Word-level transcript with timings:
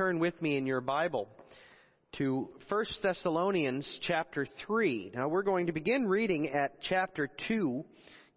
turn 0.00 0.18
with 0.18 0.40
me 0.40 0.56
in 0.56 0.64
your 0.64 0.80
Bible 0.80 1.28
to 2.12 2.48
1 2.70 2.84
Thessalonians 3.02 3.98
chapter 4.00 4.46
3. 4.66 5.12
Now 5.14 5.28
we're 5.28 5.42
going 5.42 5.66
to 5.66 5.72
begin 5.72 6.08
reading 6.08 6.48
at 6.48 6.80
chapter 6.80 7.28
2, 7.48 7.84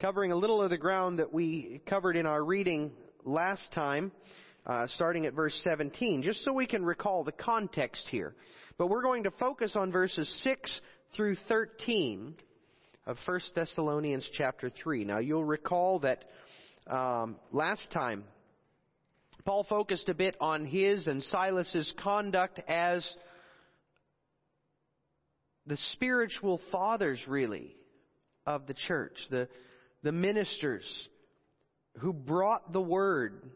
covering 0.02 0.34
a 0.34 0.36
little 0.36 0.62
of 0.62 0.71
the 0.71 0.78
ground 0.78 1.20
that 1.20 1.34
we 1.34 1.79
covered 1.86 2.18
in 2.18 2.26
our 2.26 2.44
reading 2.44 2.91
last 3.23 3.71
time, 3.71 4.12
uh, 4.68 4.88
starting 4.88 5.26
at 5.26 5.36
verse 5.36 5.57
17, 5.63 6.23
just 6.23 6.44
so 6.44 6.52
we 6.52 6.68
can 6.68 6.84
recall 6.84 7.23
the 7.23 7.31
context 7.31 8.09
here. 8.11 8.36
But 8.77 8.88
we're 8.88 9.02
going 9.02 9.23
to 9.23 9.32
focus 9.32 9.77
on 9.77 9.89
verses 9.89 10.27
6 10.43 10.82
through 11.16 11.36
13 11.48 12.36
of 13.07 13.18
1 13.25 13.39
Thessalonians 13.55 14.30
chapter 14.34 14.70
3. 14.70 15.05
Now 15.05 15.20
you'll 15.20 15.45
recall 15.45 16.00
that 16.00 16.25
um, 16.88 17.38
last 17.54 17.89
time 17.93 18.25
Paul 19.46 19.64
focused 19.64 20.10
a 20.10 20.14
bit 20.14 20.36
on 20.39 20.66
his 20.66 21.07
and 21.07 21.21
Silas's 21.21 21.93
conduct 22.00 22.62
as 22.68 23.18
the 25.66 25.78
spiritual 25.78 26.61
fathers, 26.71 27.25
really, 27.28 27.75
of 28.46 28.68
the 28.68 28.74
church, 28.74 29.18
the, 29.29 29.47
the 30.02 30.11
ministers 30.11 31.10
who 32.00 32.14
brought 32.14 32.72
the 32.73 32.81
word 32.81 33.52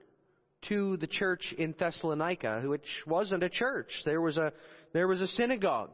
to 0.63 0.97
the 0.97 1.07
church 1.07 1.53
in 1.57 1.73
Thessalonica, 1.77 2.63
which 2.65 2.87
wasn't 3.05 3.43
a 3.43 3.49
church. 3.49 4.01
There 4.05 4.21
was 4.21 4.37
a, 4.37 4.53
there 4.93 5.07
was 5.07 5.21
a 5.21 5.27
synagogue. 5.27 5.93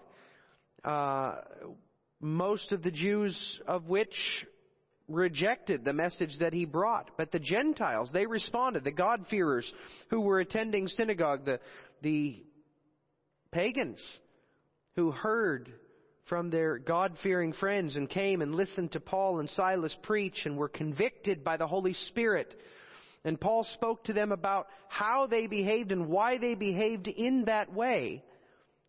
Uh, 0.84 1.36
most 2.20 2.72
of 2.72 2.84
the 2.84 2.92
Jews 2.92 3.62
of 3.68 3.88
which 3.88 4.46
rejected 5.14 5.86
the 5.86 5.94
message 5.94 6.40
that 6.40 6.54
he 6.54 6.66
brought. 6.66 7.12
But 7.18 7.32
the 7.32 7.40
Gentiles, 7.40 8.12
they 8.12 8.26
responded. 8.26 8.84
The 8.84 8.92
God-fearers 8.92 9.72
who 10.10 10.22
were 10.22 10.40
attending 10.40 10.88
synagogue, 10.88 11.46
the, 11.46 11.60
the 12.02 12.44
pagans 13.52 14.00
who 14.96 15.12
heard 15.12 15.72
from 16.26 16.50
their 16.50 16.78
God-fearing 16.78 17.54
friends 17.54 17.96
and 17.96 18.10
came 18.10 18.42
and 18.42 18.56
listened 18.56 18.94
to 18.94 19.00
Paul 19.00 19.40
and 19.40 19.50
Silas 19.50 19.96
preach 20.04 20.46
and 20.46 20.58
were 20.58 20.70
convicted 20.70 21.44
by 21.44 21.58
the 21.58 21.68
Holy 21.68 21.94
Spirit. 21.94 22.54
And 23.26 23.40
Paul 23.40 23.64
spoke 23.66 24.06
to 24.06 24.14
them 24.14 24.32
about 24.32 24.68
how 24.88 25.28
they 25.28 25.48
behaved 25.48 25.92
and 25.92 26.08
why 26.08 26.38
they 26.38 26.56
behaved 26.56 27.08
in 27.08 27.46
that 27.46 27.74
way 27.74 28.24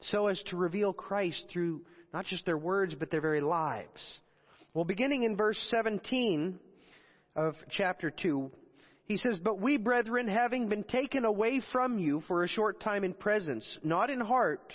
so 0.00 0.26
as 0.26 0.42
to 0.44 0.56
reveal 0.56 0.92
Christ 0.92 1.46
through 1.50 1.82
not 2.12 2.26
just 2.26 2.46
their 2.46 2.58
words, 2.58 2.94
but 2.94 3.10
their 3.10 3.20
very 3.20 3.40
lives. 3.40 4.20
Well, 4.74 4.84
beginning 4.84 5.22
in 5.22 5.36
verse 5.36 5.58
17 5.70 6.58
of 7.36 7.54
chapter 7.70 8.10
2, 8.10 8.50
he 9.04 9.16
says, 9.16 9.38
But 9.38 9.60
we, 9.60 9.76
brethren, 9.76 10.26
having 10.26 10.68
been 10.68 10.82
taken 10.82 11.24
away 11.24 11.60
from 11.70 12.00
you 12.00 12.22
for 12.22 12.42
a 12.42 12.48
short 12.48 12.80
time 12.80 13.04
in 13.04 13.14
presence, 13.14 13.78
not 13.84 14.10
in 14.10 14.18
heart, 14.18 14.72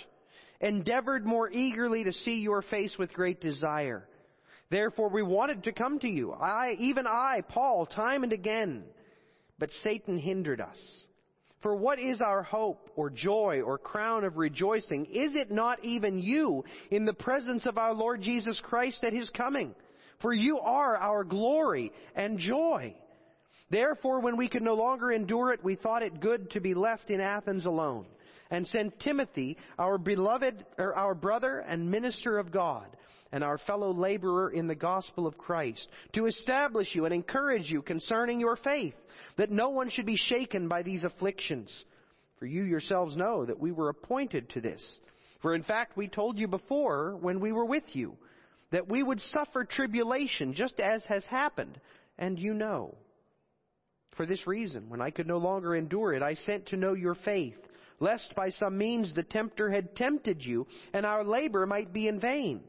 endeavored 0.58 1.26
more 1.26 1.50
eagerly 1.50 2.04
to 2.04 2.14
see 2.14 2.40
your 2.40 2.62
face 2.62 2.96
with 2.96 3.12
great 3.12 3.42
desire. 3.42 4.08
Therefore 4.70 5.10
we 5.10 5.22
wanted 5.22 5.64
to 5.64 5.72
come 5.72 5.98
to 5.98 6.08
you, 6.08 6.32
I, 6.32 6.76
even 6.78 7.06
I, 7.06 7.42
Paul, 7.46 7.84
time 7.84 8.22
and 8.22 8.32
again. 8.32 8.84
But 9.58 9.70
Satan 9.70 10.16
hindered 10.16 10.62
us. 10.62 11.04
For 11.60 11.76
what 11.76 11.98
is 11.98 12.22
our 12.22 12.42
hope 12.42 12.90
or 12.96 13.10
joy 13.10 13.60
or 13.60 13.76
crown 13.76 14.24
of 14.24 14.38
rejoicing? 14.38 15.04
Is 15.04 15.34
it 15.34 15.50
not 15.50 15.84
even 15.84 16.18
you 16.18 16.64
in 16.90 17.04
the 17.04 17.12
presence 17.12 17.66
of 17.66 17.76
our 17.76 17.92
Lord 17.92 18.22
Jesus 18.22 18.58
Christ 18.60 19.04
at 19.04 19.12
His 19.12 19.28
coming? 19.28 19.74
For 20.20 20.32
you 20.32 20.58
are 20.60 20.96
our 20.96 21.24
glory 21.24 21.92
and 22.14 22.38
joy. 22.38 22.94
Therefore, 23.70 24.20
when 24.20 24.36
we 24.36 24.48
could 24.48 24.62
no 24.62 24.74
longer 24.74 25.10
endure 25.10 25.52
it, 25.52 25.64
we 25.64 25.76
thought 25.76 26.02
it 26.02 26.20
good 26.20 26.50
to 26.50 26.60
be 26.60 26.74
left 26.74 27.10
in 27.10 27.20
Athens 27.20 27.64
alone, 27.66 28.06
and 28.50 28.66
sent 28.66 28.98
Timothy, 28.98 29.56
our 29.78 29.96
beloved, 29.96 30.66
or 30.76 30.94
our 30.94 31.14
brother 31.14 31.58
and 31.60 31.90
minister 31.90 32.38
of 32.38 32.50
God, 32.50 32.86
and 33.32 33.44
our 33.44 33.58
fellow 33.58 33.92
laborer 33.94 34.50
in 34.50 34.66
the 34.66 34.74
gospel 34.74 35.26
of 35.26 35.38
Christ, 35.38 35.88
to 36.14 36.26
establish 36.26 36.94
you 36.94 37.04
and 37.04 37.14
encourage 37.14 37.70
you 37.70 37.80
concerning 37.80 38.40
your 38.40 38.56
faith, 38.56 38.96
that 39.36 39.52
no 39.52 39.70
one 39.70 39.88
should 39.88 40.06
be 40.06 40.16
shaken 40.16 40.66
by 40.68 40.82
these 40.82 41.04
afflictions. 41.04 41.84
For 42.40 42.46
you 42.46 42.64
yourselves 42.64 43.16
know 43.16 43.44
that 43.44 43.60
we 43.60 43.70
were 43.70 43.90
appointed 43.90 44.48
to 44.50 44.60
this. 44.60 45.00
For 45.42 45.54
in 45.54 45.62
fact, 45.62 45.96
we 45.96 46.08
told 46.08 46.38
you 46.38 46.48
before 46.48 47.16
when 47.16 47.38
we 47.38 47.52
were 47.52 47.64
with 47.64 47.94
you, 47.94 48.16
that 48.70 48.88
we 48.88 49.02
would 49.02 49.20
suffer 49.20 49.64
tribulation 49.64 50.54
just 50.54 50.80
as 50.80 51.04
has 51.04 51.24
happened, 51.26 51.80
and 52.18 52.38
you 52.38 52.54
know. 52.54 52.96
For 54.16 54.26
this 54.26 54.46
reason, 54.46 54.88
when 54.88 55.00
I 55.00 55.10
could 55.10 55.26
no 55.26 55.38
longer 55.38 55.74
endure 55.74 56.12
it, 56.12 56.22
I 56.22 56.34
sent 56.34 56.66
to 56.66 56.76
know 56.76 56.94
your 56.94 57.14
faith, 57.14 57.58
lest 58.00 58.34
by 58.34 58.50
some 58.50 58.76
means 58.76 59.12
the 59.12 59.22
tempter 59.22 59.70
had 59.70 59.94
tempted 59.94 60.44
you, 60.44 60.66
and 60.92 61.06
our 61.06 61.24
labor 61.24 61.66
might 61.66 61.92
be 61.92 62.08
in 62.08 62.20
vain. 62.20 62.62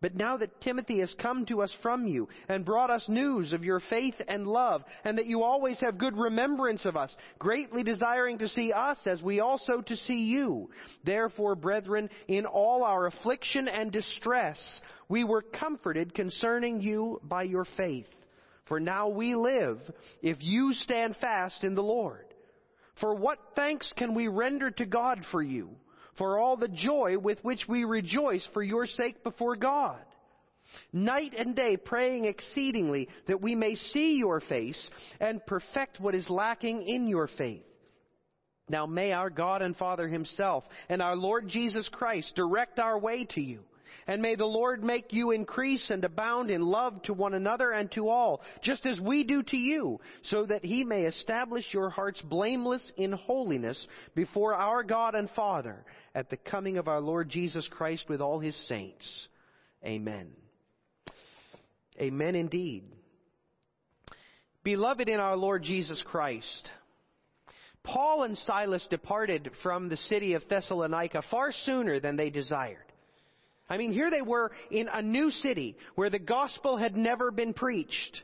But 0.00 0.14
now 0.14 0.38
that 0.38 0.62
Timothy 0.62 1.00
has 1.00 1.14
come 1.14 1.44
to 1.46 1.60
us 1.60 1.72
from 1.82 2.06
you 2.06 2.28
and 2.48 2.64
brought 2.64 2.90
us 2.90 3.06
news 3.06 3.52
of 3.52 3.64
your 3.64 3.80
faith 3.80 4.14
and 4.28 4.46
love, 4.46 4.82
and 5.04 5.18
that 5.18 5.26
you 5.26 5.42
always 5.42 5.78
have 5.80 5.98
good 5.98 6.16
remembrance 6.16 6.86
of 6.86 6.96
us, 6.96 7.14
greatly 7.38 7.82
desiring 7.82 8.38
to 8.38 8.48
see 8.48 8.72
us 8.72 8.98
as 9.06 9.22
we 9.22 9.40
also 9.40 9.82
to 9.82 9.96
see 9.96 10.24
you. 10.24 10.70
Therefore, 11.04 11.54
brethren, 11.54 12.08
in 12.28 12.46
all 12.46 12.82
our 12.82 13.06
affliction 13.06 13.68
and 13.68 13.92
distress, 13.92 14.80
we 15.10 15.22
were 15.22 15.42
comforted 15.42 16.14
concerning 16.14 16.80
you 16.80 17.20
by 17.22 17.42
your 17.42 17.66
faith. 17.76 18.08
For 18.64 18.80
now 18.80 19.08
we 19.08 19.34
live 19.34 19.78
if 20.22 20.38
you 20.40 20.72
stand 20.72 21.16
fast 21.16 21.62
in 21.62 21.74
the 21.74 21.82
Lord. 21.82 22.24
For 23.00 23.14
what 23.14 23.38
thanks 23.54 23.92
can 23.96 24.14
we 24.14 24.28
render 24.28 24.70
to 24.70 24.86
God 24.86 25.24
for 25.30 25.42
you? 25.42 25.70
For 26.16 26.38
all 26.38 26.56
the 26.56 26.68
joy 26.68 27.18
with 27.18 27.42
which 27.44 27.66
we 27.68 27.84
rejoice 27.84 28.46
for 28.52 28.62
your 28.62 28.86
sake 28.86 29.22
before 29.22 29.56
God. 29.56 30.00
Night 30.92 31.34
and 31.36 31.56
day 31.56 31.76
praying 31.76 32.26
exceedingly 32.26 33.08
that 33.26 33.40
we 33.40 33.54
may 33.54 33.74
see 33.74 34.16
your 34.16 34.40
face 34.40 34.90
and 35.18 35.44
perfect 35.44 36.00
what 36.00 36.14
is 36.14 36.30
lacking 36.30 36.82
in 36.86 37.08
your 37.08 37.26
faith. 37.26 37.64
Now 38.68 38.86
may 38.86 39.12
our 39.12 39.30
God 39.30 39.62
and 39.62 39.76
Father 39.76 40.06
himself 40.06 40.64
and 40.88 41.02
our 41.02 41.16
Lord 41.16 41.48
Jesus 41.48 41.88
Christ 41.88 42.36
direct 42.36 42.78
our 42.78 42.98
way 42.98 43.24
to 43.30 43.40
you 43.40 43.64
and 44.06 44.22
may 44.22 44.34
the 44.34 44.46
Lord 44.46 44.82
make 44.82 45.12
you 45.12 45.30
increase 45.30 45.90
and 45.90 46.04
abound 46.04 46.50
in 46.50 46.62
love 46.62 47.02
to 47.02 47.12
one 47.12 47.34
another 47.34 47.70
and 47.70 47.90
to 47.92 48.08
all, 48.08 48.42
just 48.62 48.86
as 48.86 49.00
we 49.00 49.24
do 49.24 49.42
to 49.42 49.56
you, 49.56 50.00
so 50.22 50.46
that 50.46 50.64
he 50.64 50.84
may 50.84 51.04
establish 51.04 51.72
your 51.72 51.90
hearts 51.90 52.20
blameless 52.20 52.92
in 52.96 53.12
holiness 53.12 53.86
before 54.14 54.54
our 54.54 54.82
God 54.82 55.14
and 55.14 55.30
Father 55.30 55.84
at 56.14 56.30
the 56.30 56.36
coming 56.36 56.78
of 56.78 56.88
our 56.88 57.00
Lord 57.00 57.28
Jesus 57.28 57.68
Christ 57.68 58.08
with 58.08 58.20
all 58.20 58.40
his 58.40 58.56
saints. 58.68 59.28
Amen. 59.84 60.32
Amen 62.00 62.34
indeed. 62.34 62.84
Beloved 64.62 65.08
in 65.08 65.20
our 65.20 65.36
Lord 65.36 65.62
Jesus 65.62 66.02
Christ, 66.02 66.70
Paul 67.82 68.24
and 68.24 68.36
Silas 68.36 68.86
departed 68.88 69.52
from 69.62 69.88
the 69.88 69.96
city 69.96 70.34
of 70.34 70.46
Thessalonica 70.48 71.22
far 71.22 71.50
sooner 71.50 71.98
than 71.98 72.16
they 72.16 72.30
desired. 72.30 72.89
I 73.70 73.76
mean, 73.76 73.92
here 73.92 74.10
they 74.10 74.20
were 74.20 74.50
in 74.70 74.88
a 74.92 75.00
new 75.00 75.30
city 75.30 75.76
where 75.94 76.10
the 76.10 76.18
gospel 76.18 76.76
had 76.76 76.96
never 76.96 77.30
been 77.30 77.54
preached. 77.54 78.22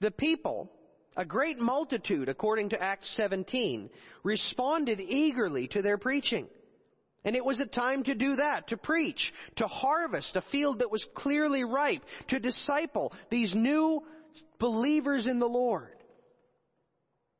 The 0.00 0.10
people, 0.10 0.70
a 1.16 1.24
great 1.24 1.58
multitude, 1.58 2.28
according 2.28 2.68
to 2.68 2.82
Acts 2.82 3.10
17, 3.16 3.88
responded 4.22 5.00
eagerly 5.00 5.68
to 5.68 5.80
their 5.80 5.96
preaching. 5.96 6.46
And 7.24 7.34
it 7.34 7.44
was 7.44 7.58
a 7.58 7.66
time 7.66 8.04
to 8.04 8.14
do 8.14 8.36
that, 8.36 8.68
to 8.68 8.76
preach, 8.76 9.32
to 9.56 9.66
harvest 9.66 10.36
a 10.36 10.42
field 10.42 10.80
that 10.80 10.92
was 10.92 11.04
clearly 11.14 11.64
ripe, 11.64 12.02
to 12.28 12.38
disciple 12.38 13.14
these 13.30 13.54
new 13.54 14.02
believers 14.58 15.26
in 15.26 15.38
the 15.38 15.48
Lord. 15.48 15.96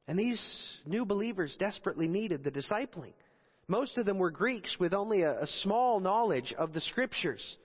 And 0.09 0.19
these 0.19 0.41
new 0.87 1.05
believers 1.05 1.55
desperately 1.57 2.09
needed 2.09 2.43
the 2.43 2.51
discipling. 2.51 3.13
Most 3.69 3.99
of 3.99 4.07
them 4.07 4.19
were 4.19 4.31
Greeks 4.31 4.79
with 4.79 4.95
only 4.95 5.23
a, 5.23 5.43
a 5.43 5.47
small 5.47 5.99
knowledge 5.99 6.53
of 6.53 6.73
the 6.73 6.81
scriptures. 6.81 7.57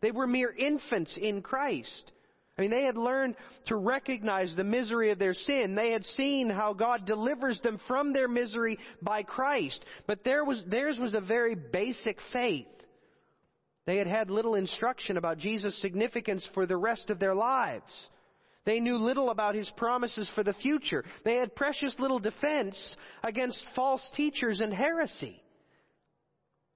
They 0.00 0.12
were 0.12 0.26
mere 0.26 0.54
infants 0.56 1.16
in 1.16 1.42
Christ. 1.42 2.12
I 2.56 2.62
mean, 2.62 2.70
they 2.70 2.84
had 2.84 2.96
learned 2.96 3.36
to 3.66 3.76
recognize 3.76 4.54
the 4.54 4.64
misery 4.64 5.10
of 5.10 5.18
their 5.18 5.34
sin. 5.34 5.74
They 5.74 5.92
had 5.92 6.04
seen 6.04 6.48
how 6.48 6.74
God 6.74 7.06
delivers 7.06 7.60
them 7.60 7.80
from 7.86 8.12
their 8.12 8.28
misery 8.28 8.78
by 9.00 9.22
Christ. 9.22 9.84
But 10.06 10.24
there 10.24 10.44
was, 10.44 10.64
theirs 10.64 10.98
was 10.98 11.14
a 11.14 11.20
very 11.20 11.54
basic 11.54 12.18
faith. 12.32 12.66
They 13.86 13.96
had 13.96 14.08
had 14.08 14.30
little 14.30 14.54
instruction 14.54 15.16
about 15.16 15.38
Jesus' 15.38 15.80
significance 15.80 16.46
for 16.52 16.66
the 16.66 16.76
rest 16.76 17.10
of 17.10 17.18
their 17.18 17.34
lives. 17.34 18.10
They 18.64 18.80
knew 18.80 18.98
little 18.98 19.30
about 19.30 19.54
his 19.54 19.70
promises 19.70 20.28
for 20.34 20.42
the 20.42 20.52
future. 20.52 21.04
They 21.24 21.36
had 21.36 21.56
precious 21.56 21.98
little 21.98 22.18
defense 22.18 22.96
against 23.22 23.64
false 23.74 24.10
teachers 24.14 24.60
and 24.60 24.74
heresy. 24.74 25.40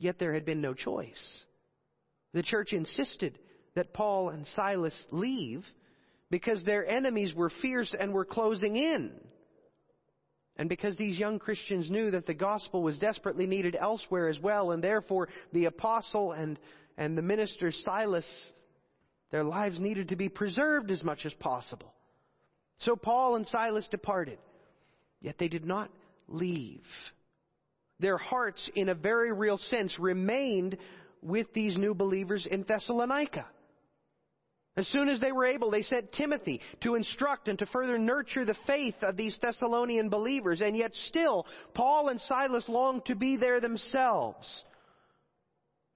Yet 0.03 0.19
there 0.19 0.35
had 0.35 0.45
been 0.45 0.61
no 0.61 0.75
choice. 0.75 1.45
The 2.33 2.43
church 2.43 2.73
insisted 2.73 3.39
that 3.77 3.95
Paul 3.95 4.31
and 4.31 4.45
Silas 4.49 5.01
leave 5.13 5.65
because 6.29 6.65
their 6.65 6.85
enemies 6.85 7.33
were 7.33 7.51
fierce 7.51 7.95
and 7.97 8.13
were 8.13 8.25
closing 8.25 8.75
in. 8.75 9.13
And 10.57 10.69
because 10.69 10.97
these 10.97 11.21
young 11.21 11.39
Christians 11.39 11.89
knew 11.89 12.11
that 12.11 12.27
the 12.27 12.35
gospel 12.35 12.83
was 12.83 12.99
desperately 12.99 13.47
needed 13.47 13.77
elsewhere 13.81 14.27
as 14.29 14.41
well, 14.41 14.73
and 14.73 14.83
therefore 14.83 15.29
the 15.53 15.67
apostle 15.67 16.33
and, 16.33 16.59
and 16.99 17.17
the 17.17 17.23
minister 17.23 17.71
Silas, 17.71 18.29
their 19.31 19.45
lives 19.45 19.79
needed 19.79 20.09
to 20.09 20.17
be 20.17 20.29
preserved 20.29 20.91
as 20.91 21.05
much 21.05 21.25
as 21.25 21.35
possible. 21.35 21.95
So 22.79 22.97
Paul 22.97 23.37
and 23.37 23.47
Silas 23.47 23.87
departed. 23.89 24.39
Yet 25.21 25.39
they 25.39 25.49
did 25.49 25.65
not 25.65 25.93
leave. 26.27 26.83
Their 28.03 28.19
hearts, 28.19 28.69
in 28.75 28.89
a 28.89 28.95
very 28.95 29.33
real 29.33 29.57
sense, 29.57 29.97
remained 29.97 30.77
with 31.23 31.53
these 31.55 31.79
new 31.79 31.95
believers 31.95 32.47
in 32.47 32.65
Thessalonica. 32.65 33.47
As 34.77 34.89
soon 34.89 35.09
as 35.09 35.21
they 35.21 35.31
were 35.31 35.45
able, 35.45 35.71
they 35.71 35.83
sent 35.83 36.13
Timothy 36.13 36.61
to 36.81 36.97
instruct 36.97 37.47
and 37.47 37.59
to 37.61 37.67
further 37.67 37.99
nurture 37.99 38.45
the 38.45 38.57
faith 38.67 38.97
of 39.03 39.17
these 39.17 39.39
Thessalonian 39.39 40.09
believers. 40.09 40.61
And 40.61 40.77
yet 40.77 40.97
still, 40.97 41.47
Paul 41.75 42.09
and 42.09 42.21
Silas 42.21 42.69
longed 42.69 43.05
to 43.05 43.15
be 43.15 43.37
there 43.37 43.61
themselves. 43.61 44.65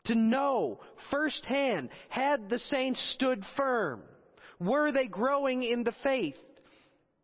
To 0.04 0.14
know 0.14 0.78
firsthand, 1.10 1.88
had 2.08 2.48
the 2.48 2.60
saints 2.60 3.02
stood 3.14 3.44
firm? 3.56 4.02
Were 4.60 4.92
they 4.92 5.08
growing 5.08 5.64
in 5.64 5.82
the 5.82 5.94
faith? 6.04 6.38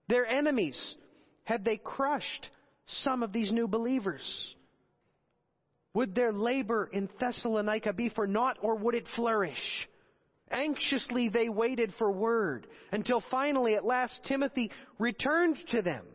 Their 0.09 0.27
enemies, 0.27 0.97
had 1.45 1.65
they 1.65 1.77
crushed 1.77 2.51
some 2.87 3.23
of 3.23 3.33
these 3.33 3.53
new 3.53 3.69
believers? 3.69 4.57
Would 5.95 6.15
their 6.15 6.33
labor 6.33 6.89
in 6.91 7.09
Thessalonica 7.21 7.93
be 7.93 8.09
for 8.09 8.27
naught 8.27 8.59
or 8.63 8.77
would 8.77 8.95
it 8.95 9.07
flourish? 9.09 9.89
Anxiously 10.51 11.29
they 11.29 11.49
waited 11.49 11.93
for 11.95 12.11
word 12.11 12.67
until 12.91 13.21
finally 13.31 13.75
at 13.75 13.85
last 13.85 14.25
Timothy 14.25 14.71
returned 14.99 15.59
to 15.69 15.83
them 15.83 16.07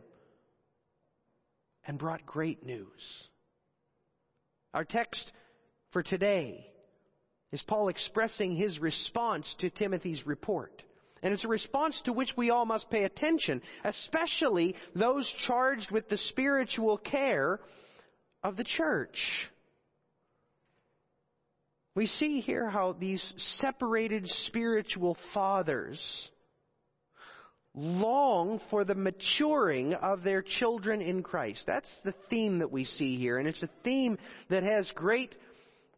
and 1.86 1.98
brought 1.98 2.26
great 2.26 2.64
news. 2.64 3.28
Our 4.74 4.84
text 4.84 5.32
for 5.92 6.02
today 6.02 6.66
is 7.52 7.62
Paul 7.62 7.88
expressing 7.88 8.52
his 8.52 8.78
response 8.78 9.54
to 9.60 9.70
Timothy's 9.70 10.26
report. 10.26 10.82
And 11.22 11.32
it's 11.32 11.44
a 11.44 11.48
response 11.48 12.00
to 12.02 12.12
which 12.12 12.36
we 12.36 12.50
all 12.50 12.64
must 12.64 12.90
pay 12.90 13.04
attention, 13.04 13.62
especially 13.82 14.76
those 14.94 15.28
charged 15.46 15.90
with 15.90 16.08
the 16.08 16.18
spiritual 16.18 16.96
care 16.96 17.58
of 18.42 18.56
the 18.56 18.64
church. 18.64 19.50
We 21.98 22.06
see 22.06 22.38
here 22.38 22.70
how 22.70 22.92
these 22.92 23.32
separated 23.58 24.28
spiritual 24.28 25.16
fathers 25.34 26.30
long 27.74 28.60
for 28.70 28.84
the 28.84 28.94
maturing 28.94 29.94
of 29.94 30.22
their 30.22 30.40
children 30.40 31.02
in 31.02 31.24
Christ. 31.24 31.64
That's 31.66 31.90
the 32.04 32.14
theme 32.30 32.60
that 32.60 32.70
we 32.70 32.84
see 32.84 33.16
here, 33.16 33.38
and 33.38 33.48
it's 33.48 33.64
a 33.64 33.70
theme 33.82 34.16
that 34.48 34.62
has 34.62 34.88
great 34.92 35.34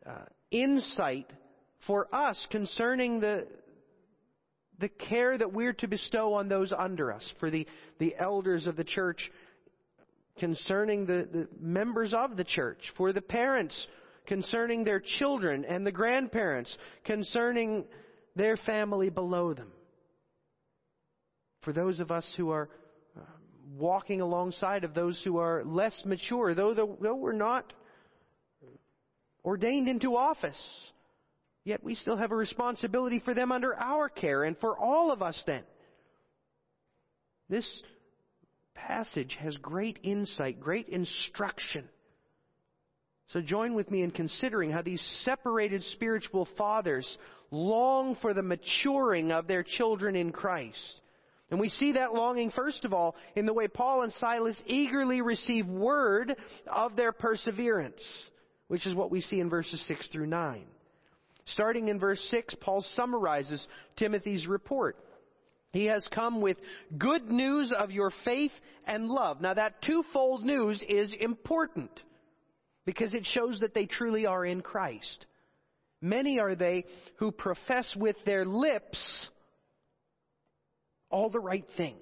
uh, 0.06 0.24
insight 0.50 1.30
for 1.86 2.08
us 2.14 2.48
concerning 2.50 3.20
the 3.20 3.46
the 4.78 4.88
care 4.88 5.36
that 5.36 5.52
we're 5.52 5.74
to 5.74 5.86
bestow 5.86 6.32
on 6.32 6.48
those 6.48 6.72
under 6.72 7.12
us, 7.12 7.30
for 7.40 7.50
the, 7.50 7.66
the 7.98 8.14
elders 8.18 8.66
of 8.66 8.76
the 8.76 8.84
church 8.84 9.30
concerning 10.38 11.04
the, 11.04 11.28
the 11.30 11.48
members 11.60 12.14
of 12.14 12.38
the 12.38 12.44
church, 12.44 12.90
for 12.96 13.12
the 13.12 13.20
parents 13.20 13.86
concerning 14.30 14.84
their 14.84 15.00
children 15.00 15.64
and 15.64 15.84
the 15.84 15.90
grandparents 15.90 16.78
concerning 17.04 17.84
their 18.36 18.56
family 18.56 19.10
below 19.10 19.52
them. 19.52 19.72
For 21.62 21.72
those 21.72 21.98
of 21.98 22.12
us 22.12 22.32
who 22.36 22.50
are 22.50 22.68
uh, 23.16 23.22
walking 23.76 24.20
alongside 24.20 24.84
of 24.84 24.94
those 24.94 25.20
who 25.24 25.38
are 25.38 25.64
less 25.64 26.04
mature, 26.04 26.54
though, 26.54 26.72
though 26.72 27.16
we're 27.16 27.32
not 27.32 27.72
ordained 29.44 29.88
into 29.88 30.16
office, 30.16 30.92
yet 31.64 31.82
we 31.82 31.96
still 31.96 32.16
have 32.16 32.30
a 32.30 32.36
responsibility 32.36 33.18
for 33.18 33.34
them 33.34 33.50
under 33.50 33.74
our 33.74 34.08
care 34.08 34.44
and 34.44 34.56
for 34.58 34.78
all 34.78 35.10
of 35.10 35.22
us 35.22 35.42
then. 35.48 35.64
This 37.48 37.82
passage 38.76 39.36
has 39.40 39.56
great 39.56 39.98
insight, 40.04 40.60
great 40.60 40.88
instruction 40.88 41.88
so 43.30 43.40
join 43.40 43.74
with 43.74 43.90
me 43.90 44.02
in 44.02 44.10
considering 44.10 44.70
how 44.70 44.82
these 44.82 45.02
separated 45.22 45.84
spiritual 45.84 46.48
fathers 46.58 47.16
long 47.52 48.16
for 48.16 48.34
the 48.34 48.42
maturing 48.42 49.30
of 49.30 49.46
their 49.46 49.62
children 49.62 50.16
in 50.16 50.32
Christ. 50.32 51.00
And 51.50 51.60
we 51.60 51.68
see 51.68 51.92
that 51.92 52.12
longing, 52.12 52.50
first 52.50 52.84
of 52.84 52.92
all, 52.92 53.14
in 53.36 53.46
the 53.46 53.54
way 53.54 53.68
Paul 53.68 54.02
and 54.02 54.12
Silas 54.12 54.60
eagerly 54.66 55.22
receive 55.22 55.66
word 55.66 56.36
of 56.66 56.96
their 56.96 57.12
perseverance, 57.12 58.02
which 58.66 58.86
is 58.86 58.96
what 58.96 59.12
we 59.12 59.20
see 59.20 59.38
in 59.38 59.48
verses 59.48 59.80
6 59.86 60.08
through 60.08 60.26
9. 60.26 60.64
Starting 61.46 61.88
in 61.88 62.00
verse 62.00 62.22
6, 62.30 62.56
Paul 62.56 62.82
summarizes 62.82 63.66
Timothy's 63.96 64.46
report. 64.48 64.96
He 65.72 65.84
has 65.86 66.06
come 66.08 66.40
with 66.40 66.56
good 66.98 67.30
news 67.30 67.72
of 67.76 67.92
your 67.92 68.10
faith 68.24 68.52
and 68.86 69.08
love. 69.08 69.40
Now 69.40 69.54
that 69.54 69.82
twofold 69.82 70.44
news 70.44 70.84
is 70.88 71.12
important 71.12 71.90
because 72.84 73.14
it 73.14 73.26
shows 73.26 73.60
that 73.60 73.74
they 73.74 73.86
truly 73.86 74.26
are 74.26 74.44
in 74.44 74.60
Christ. 74.62 75.26
Many 76.00 76.40
are 76.40 76.54
they 76.54 76.84
who 77.16 77.30
profess 77.30 77.94
with 77.94 78.16
their 78.24 78.44
lips 78.44 79.28
all 81.10 81.28
the 81.28 81.40
right 81.40 81.66
things. 81.76 81.96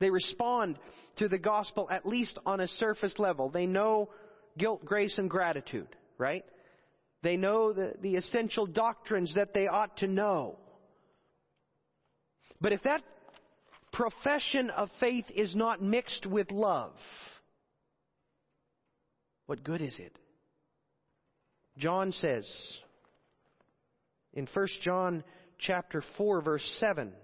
They 0.00 0.10
respond 0.10 0.78
to 1.16 1.28
the 1.28 1.38
gospel 1.38 1.88
at 1.90 2.06
least 2.06 2.38
on 2.44 2.60
a 2.60 2.68
surface 2.68 3.18
level. 3.18 3.48
They 3.50 3.66
know 3.66 4.10
guilt, 4.56 4.84
grace, 4.84 5.18
and 5.18 5.30
gratitude, 5.30 5.88
right? 6.18 6.44
They 7.22 7.36
know 7.36 7.72
the, 7.72 7.94
the 8.00 8.16
essential 8.16 8.66
doctrines 8.66 9.34
that 9.34 9.54
they 9.54 9.66
ought 9.66 9.96
to 9.98 10.06
know. 10.06 10.58
But 12.60 12.72
if 12.72 12.82
that 12.82 13.02
profession 13.92 14.70
of 14.70 14.90
faith 15.00 15.26
is 15.34 15.54
not 15.54 15.82
mixed 15.82 16.26
with 16.26 16.50
love, 16.50 16.92
what 19.48 19.64
good 19.64 19.80
is 19.80 19.98
it? 19.98 20.14
John 21.78 22.12
says 22.12 22.46
in 24.34 24.46
1 24.52 24.66
John 24.82 25.24
chapter 25.58 26.02
4 26.18 26.42
verse 26.42 26.76
7, 26.78 27.14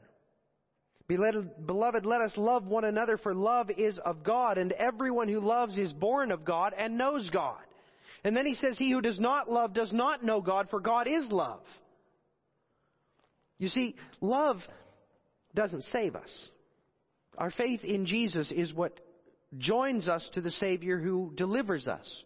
Beloved, 1.06 2.06
let 2.06 2.22
us 2.22 2.34
love 2.38 2.66
one 2.66 2.84
another 2.84 3.18
for 3.18 3.34
love 3.34 3.68
is 3.76 3.98
of 3.98 4.24
God 4.24 4.56
and 4.56 4.72
everyone 4.72 5.28
who 5.28 5.40
loves 5.40 5.76
is 5.76 5.92
born 5.92 6.32
of 6.32 6.46
God 6.46 6.72
and 6.74 6.96
knows 6.96 7.28
God. 7.28 7.60
And 8.24 8.34
then 8.34 8.46
he 8.46 8.54
says, 8.54 8.78
he 8.78 8.90
who 8.90 9.02
does 9.02 9.20
not 9.20 9.50
love 9.50 9.74
does 9.74 9.92
not 9.92 10.24
know 10.24 10.40
God 10.40 10.70
for 10.70 10.80
God 10.80 11.06
is 11.06 11.30
love. 11.30 11.60
You 13.58 13.68
see, 13.68 13.96
love 14.22 14.62
doesn't 15.54 15.82
save 15.84 16.16
us. 16.16 16.48
Our 17.36 17.50
faith 17.50 17.84
in 17.84 18.06
Jesus 18.06 18.50
is 18.50 18.72
what 18.72 18.98
joins 19.58 20.08
us 20.08 20.28
to 20.34 20.40
the 20.40 20.50
Savior 20.50 20.98
who 20.98 21.32
delivers 21.34 21.88
us. 21.88 22.24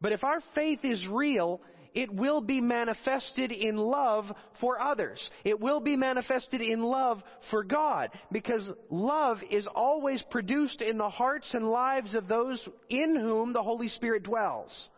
But 0.00 0.12
if 0.12 0.24
our 0.24 0.40
faith 0.54 0.84
is 0.84 1.06
real, 1.06 1.60
it 1.94 2.12
will 2.12 2.40
be 2.40 2.60
manifested 2.60 3.52
in 3.52 3.76
love 3.76 4.30
for 4.60 4.80
others. 4.80 5.30
It 5.44 5.60
will 5.60 5.80
be 5.80 5.96
manifested 5.96 6.60
in 6.60 6.82
love 6.82 7.22
for 7.50 7.62
God 7.62 8.10
because 8.32 8.70
love 8.90 9.42
is 9.48 9.68
always 9.68 10.22
produced 10.22 10.82
in 10.82 10.98
the 10.98 11.08
hearts 11.08 11.54
and 11.54 11.70
lives 11.70 12.14
of 12.14 12.26
those 12.26 12.66
in 12.90 13.14
whom 13.14 13.52
the 13.52 13.62
Holy 13.62 13.88
Spirit 13.88 14.24
dwells. 14.24 14.90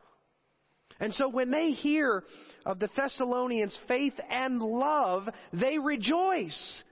And 0.99 1.13
so 1.13 1.29
when 1.29 1.51
they 1.51 1.73
hear 1.73 2.25
of 2.65 2.79
the 2.79 2.89
Thessalonians' 2.97 3.79
faith 3.87 4.19
and 4.31 4.61
love, 4.63 5.29
they 5.53 5.79
rejoice 5.79 6.83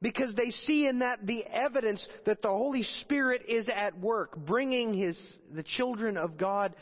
because 0.00 0.34
they 0.34 0.50
see 0.50 0.86
in 0.86 1.00
that 1.00 1.26
the 1.26 1.44
evidence 1.44 2.06
that 2.24 2.42
the 2.42 2.48
Holy 2.48 2.82
Spirit 2.82 3.42
is 3.48 3.68
at 3.68 3.98
work, 3.98 4.36
bringing 4.36 4.94
his, 4.94 5.18
the 5.52 5.62
children 5.62 6.16
of 6.16 6.36
God 6.36 6.74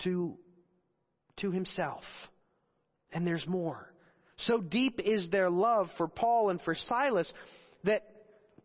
to, 0.00 0.36
to 1.38 1.50
himself. 1.50 2.04
And 3.12 3.26
there's 3.26 3.46
more. 3.46 3.90
So 4.36 4.60
deep 4.60 5.00
is 5.02 5.30
their 5.30 5.48
love 5.48 5.88
for 5.96 6.08
Paul 6.08 6.50
and 6.50 6.60
for 6.60 6.74
Silas 6.74 7.32
that 7.84 8.02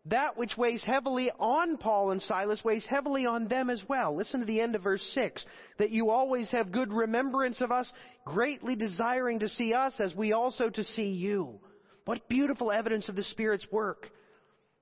that 0.06 0.36
which 0.36 0.56
weighs 0.56 0.82
heavily 0.82 1.30
on 1.38 1.76
Paul 1.76 2.10
and 2.10 2.20
Silas 2.20 2.64
weighs 2.64 2.84
heavily 2.84 3.24
on 3.24 3.46
them 3.46 3.70
as 3.70 3.82
well. 3.88 4.16
Listen 4.16 4.40
to 4.40 4.46
the 4.46 4.60
end 4.60 4.74
of 4.74 4.82
verse 4.82 5.02
6. 5.14 5.44
That 5.78 5.90
you 5.90 6.10
always 6.10 6.50
have 6.50 6.72
good 6.72 6.92
remembrance 6.92 7.60
of 7.60 7.70
us, 7.70 7.90
greatly 8.24 8.74
desiring 8.74 9.38
to 9.40 9.48
see 9.48 9.72
us 9.74 9.94
as 10.00 10.14
we 10.14 10.32
also 10.32 10.70
to 10.70 10.82
see 10.82 11.10
you. 11.10 11.60
What 12.04 12.28
beautiful 12.28 12.72
evidence 12.72 13.08
of 13.08 13.16
the 13.16 13.24
Spirit's 13.24 13.66
work. 13.70 14.10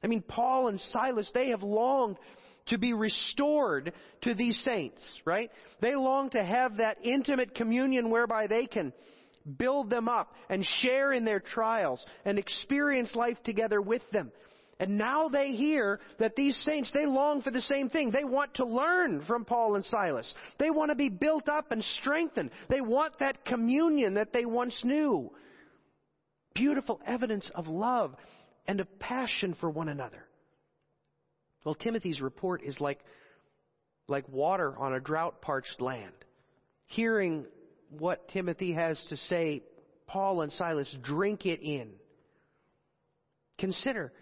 I 0.02 0.06
mean, 0.06 0.22
Paul 0.22 0.68
and 0.68 0.80
Silas, 0.80 1.30
they 1.34 1.50
have 1.50 1.62
longed 1.62 2.16
to 2.66 2.78
be 2.78 2.92
restored 2.92 3.92
to 4.22 4.34
these 4.34 4.58
saints, 4.60 5.20
right? 5.24 5.50
They 5.80 5.94
long 5.94 6.30
to 6.30 6.42
have 6.42 6.78
that 6.78 6.98
intimate 7.02 7.54
communion 7.54 8.10
whereby 8.10 8.46
they 8.46 8.66
can 8.66 8.92
build 9.58 9.90
them 9.90 10.08
up 10.08 10.34
and 10.48 10.64
share 10.64 11.12
in 11.12 11.24
their 11.24 11.40
trials 11.40 12.04
and 12.24 12.38
experience 12.38 13.14
life 13.14 13.42
together 13.42 13.80
with 13.80 14.08
them. 14.10 14.30
And 14.78 14.96
now 14.96 15.28
they 15.28 15.52
hear 15.52 16.00
that 16.18 16.36
these 16.36 16.56
saints, 16.56 16.90
they 16.92 17.04
long 17.04 17.42
for 17.42 17.50
the 17.50 17.60
same 17.60 17.90
thing. 17.90 18.10
They 18.10 18.24
want 18.24 18.54
to 18.54 18.64
learn 18.64 19.20
from 19.26 19.44
Paul 19.44 19.74
and 19.74 19.84
Silas. 19.84 20.32
They 20.58 20.70
want 20.70 20.90
to 20.90 20.96
be 20.96 21.10
built 21.10 21.50
up 21.50 21.70
and 21.70 21.84
strengthened. 21.84 22.50
They 22.70 22.80
want 22.80 23.18
that 23.18 23.44
communion 23.44 24.14
that 24.14 24.32
they 24.32 24.46
once 24.46 24.82
knew. 24.82 25.30
Beautiful 26.54 27.00
evidence 27.06 27.50
of 27.54 27.68
love 27.68 28.14
and 28.66 28.80
of 28.80 28.98
passion 28.98 29.54
for 29.54 29.70
one 29.70 29.88
another. 29.88 30.24
Well, 31.64 31.74
Timothy's 31.74 32.20
report 32.20 32.62
is 32.62 32.80
like, 32.80 33.00
like 34.08 34.28
water 34.28 34.76
on 34.76 34.94
a 34.94 35.00
drought 35.00 35.42
parched 35.42 35.80
land. 35.80 36.14
Hearing 36.86 37.46
what 37.90 38.28
Timothy 38.28 38.72
has 38.72 39.02
to 39.06 39.16
say, 39.16 39.62
Paul 40.06 40.42
and 40.42 40.52
Silas 40.52 40.94
drink 41.02 41.46
it 41.46 41.60
in. 41.60 41.92
Consider 43.58 44.12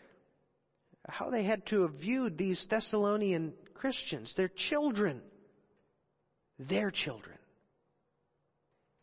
how 1.08 1.30
they 1.30 1.44
had 1.44 1.64
to 1.66 1.82
have 1.82 1.94
viewed 1.94 2.37
these 2.37 2.66
Thessalonian 2.68 3.54
Christians, 3.75 4.35
their 4.37 4.49
children, 4.49 5.23
their 6.58 6.90
children. 6.90 7.38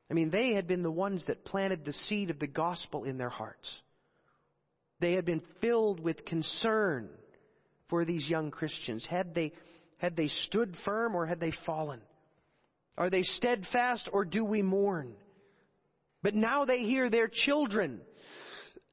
I 0.09 0.13
mean, 0.13 0.29
they 0.29 0.53
had 0.53 0.67
been 0.67 0.83
the 0.83 0.91
ones 0.91 1.25
that 1.25 1.45
planted 1.45 1.83
the 1.83 1.93
seed 1.93 2.29
of 2.29 2.39
the 2.39 2.47
gospel 2.47 3.03
in 3.05 3.17
their 3.17 3.29
hearts. 3.29 3.69
They 4.99 5.13
had 5.13 5.25
been 5.25 5.41
filled 5.61 5.99
with 5.99 6.25
concern 6.25 7.09
for 7.89 8.05
these 8.05 8.29
young 8.29 8.51
Christians. 8.51 9.05
Had 9.05 9.33
they, 9.33 9.53
had 9.97 10.15
they 10.15 10.27
stood 10.27 10.77
firm 10.85 11.15
or 11.15 11.25
had 11.25 11.39
they 11.39 11.51
fallen? 11.65 12.01
Are 12.97 13.09
they 13.09 13.23
steadfast 13.23 14.09
or 14.13 14.25
do 14.25 14.45
we 14.45 14.61
mourn? 14.61 15.15
But 16.21 16.35
now 16.35 16.65
they 16.65 16.79
hear 16.79 17.09
their 17.09 17.27
children 17.27 18.01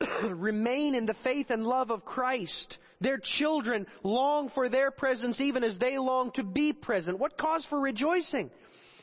remain 0.28 0.94
in 0.94 1.06
the 1.06 1.16
faith 1.22 1.50
and 1.50 1.64
love 1.64 1.90
of 1.90 2.04
Christ. 2.04 2.78
Their 3.00 3.18
children 3.18 3.86
long 4.02 4.50
for 4.50 4.68
their 4.68 4.90
presence 4.90 5.40
even 5.40 5.64
as 5.64 5.78
they 5.78 5.98
long 5.98 6.32
to 6.32 6.42
be 6.42 6.72
present. 6.72 7.18
What 7.18 7.38
cause 7.38 7.64
for 7.66 7.78
rejoicing? 7.78 8.50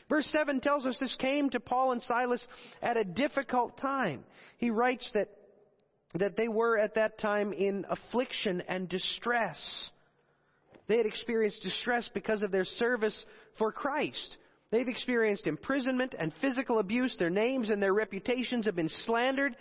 Verse 0.09 0.27
7 0.31 0.59
tells 0.59 0.85
us 0.87 0.97
this 0.97 1.15
came 1.15 1.49
to 1.51 1.59
Paul 1.59 1.91
and 1.91 2.01
Silas 2.01 2.45
at 2.81 2.97
a 2.97 3.03
difficult 3.03 3.77
time. 3.77 4.23
He 4.57 4.71
writes 4.71 5.09
that, 5.13 5.29
that 6.15 6.35
they 6.35 6.47
were 6.47 6.77
at 6.79 6.95
that 6.95 7.19
time 7.19 7.53
in 7.53 7.85
affliction 7.87 8.63
and 8.67 8.89
distress. 8.89 9.89
They 10.87 10.97
had 10.97 11.05
experienced 11.05 11.61
distress 11.61 12.09
because 12.11 12.41
of 12.41 12.51
their 12.51 12.65
service 12.65 13.23
for 13.59 13.71
Christ. 13.71 14.37
They've 14.71 14.87
experienced 14.87 15.45
imprisonment 15.45 16.15
and 16.17 16.33
physical 16.41 16.79
abuse. 16.79 17.15
Their 17.17 17.29
names 17.29 17.69
and 17.69 17.81
their 17.81 17.93
reputations 17.93 18.65
have 18.65 18.75
been 18.75 18.89
slandered. 18.89 19.55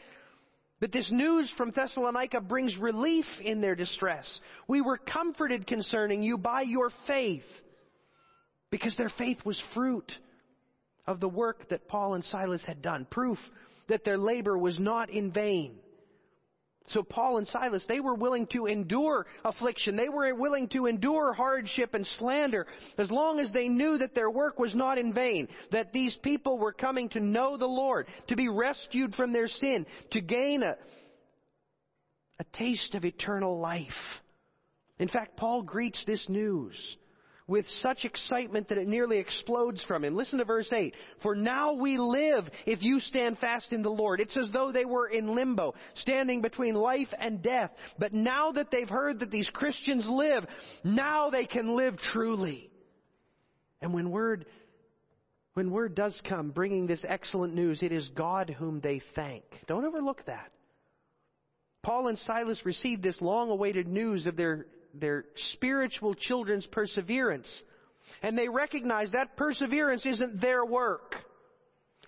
But 0.81 0.93
this 0.93 1.11
news 1.11 1.51
from 1.51 1.73
Thessalonica 1.73 2.41
brings 2.41 2.79
relief 2.79 3.27
in 3.43 3.61
their 3.61 3.75
distress. 3.75 4.41
We 4.67 4.81
were 4.81 4.97
comforted 4.97 5.67
concerning 5.67 6.23
you 6.23 6.39
by 6.39 6.63
your 6.63 6.91
faith, 7.07 7.45
because 8.71 8.97
their 8.97 9.09
faith 9.11 9.45
was 9.45 9.61
fruit 9.75 10.11
of 11.09 11.21
the 11.21 11.29
work 11.29 11.71
that 11.71 11.89
Paul 11.89 12.15
and 12.15 12.25
Silas 12.25 12.63
had 12.63 12.83
done, 12.83 13.07
proof 13.11 13.39
that 13.89 14.05
their 14.05 14.19
labor 14.19 14.57
was 14.57 14.79
not 14.79 15.09
in 15.09 15.33
vain. 15.33 15.79
So 16.89 17.03
Paul 17.03 17.39
and 17.39 17.49
Silas, 17.49 17.85
they 17.87 18.01
were 18.01 18.15
willing 18.15 18.47
to 18.49 18.67
endure 18.67 19.27
affliction. 19.43 19.97
They 19.97 20.11
were 20.11 20.35
willing 20.35 20.69
to 20.69 20.87
endure 20.87 21.33
hardship 21.33 21.95
and 21.95 22.07
slander 22.07 22.67
as 22.99 23.11
long 23.11 23.41
as 23.41 23.51
they 23.53 23.69
knew 23.69 23.99
that 23.99 24.15
their 24.15 24.31
work 24.31 24.59
was 24.59 24.75
not 24.75 24.99
in 24.99 25.15
vain, 25.15 25.49
that 25.71 25.93
these 25.95 26.15
people 26.17 26.59
were 26.59 26.73
coming 26.73 27.09
to 27.11 27.21
know 27.21 27.57
the 27.57 27.67
Lord, 27.67 28.07
to 28.29 28.37
be 28.37 28.51
rescued 28.51 29.15
from 29.15 29.33
their 29.33 29.49
sin, 29.49 29.87
to 30.11 30.21
gain 30.21 30.63
a, 30.63 30.77
a 32.39 32.45
taste 32.53 32.95
of 32.95 33.07
eternal 33.07 33.59
life. 33.59 34.21
In 34.99 35.09
fact, 35.09 35.39
Paul 35.39 35.63
greets 35.63 36.05
this 36.05 36.29
news 36.29 36.97
with 37.49 37.67
such 37.81 38.05
excitement 38.05 38.69
that 38.69 38.79
it 38.79 38.87
nearly 38.87 39.19
explodes 39.19 39.83
from 39.83 40.05
him. 40.05 40.15
Listen 40.15 40.39
to 40.39 40.45
verse 40.45 40.71
8. 40.71 40.95
For 41.23 41.35
now 41.35 41.73
we 41.73 41.97
live 41.97 42.49
if 42.67 42.83
you 42.83 43.01
stand 43.01 43.39
fast 43.39 43.73
in 43.73 43.83
the 43.83 43.91
Lord. 43.91 44.21
It's 44.21 44.37
as 44.37 44.51
though 44.53 44.71
they 44.71 44.85
were 44.85 45.09
in 45.09 45.35
limbo, 45.35 45.75
standing 45.95 46.43
between 46.43 46.75
life 46.75 47.09
and 47.19 47.43
death. 47.43 47.73
But 47.99 48.13
now 48.13 48.53
that 48.53 48.71
they've 48.71 48.89
heard 48.89 49.21
that 49.21 49.31
these 49.31 49.49
Christians 49.49 50.07
live, 50.07 50.45
now 50.85 51.31
they 51.31 51.47
can 51.47 51.75
live 51.75 51.99
truly. 51.99 52.71
And 53.81 53.95
when 53.95 54.11
word, 54.11 54.45
when 55.55 55.71
word 55.71 55.95
does 55.95 56.21
come 56.29 56.51
bringing 56.51 56.87
this 56.87 57.05
excellent 57.09 57.55
news, 57.55 57.83
it 57.83 57.93
is 57.93 58.09
God 58.11 58.55
whom 58.59 58.81
they 58.81 59.01
thank. 59.15 59.45
Don't 59.67 59.87
overlook 59.87 60.23
that. 60.27 60.53
Paul 61.83 62.09
and 62.09 62.19
Silas 62.19 62.67
received 62.67 63.03
this 63.03 63.21
long 63.23 63.51
awaited 63.51 63.89
news 63.89 64.27
of 64.27 64.37
their 64.37 64.67
their 64.95 65.25
spiritual 65.37 66.15
children's 66.15 66.67
perseverance. 66.67 67.63
And 68.23 68.37
they 68.37 68.49
recognize 68.49 69.11
that 69.13 69.37
perseverance 69.37 70.07
isn't 70.07 70.41
their 70.41 70.65
work. 70.65 71.15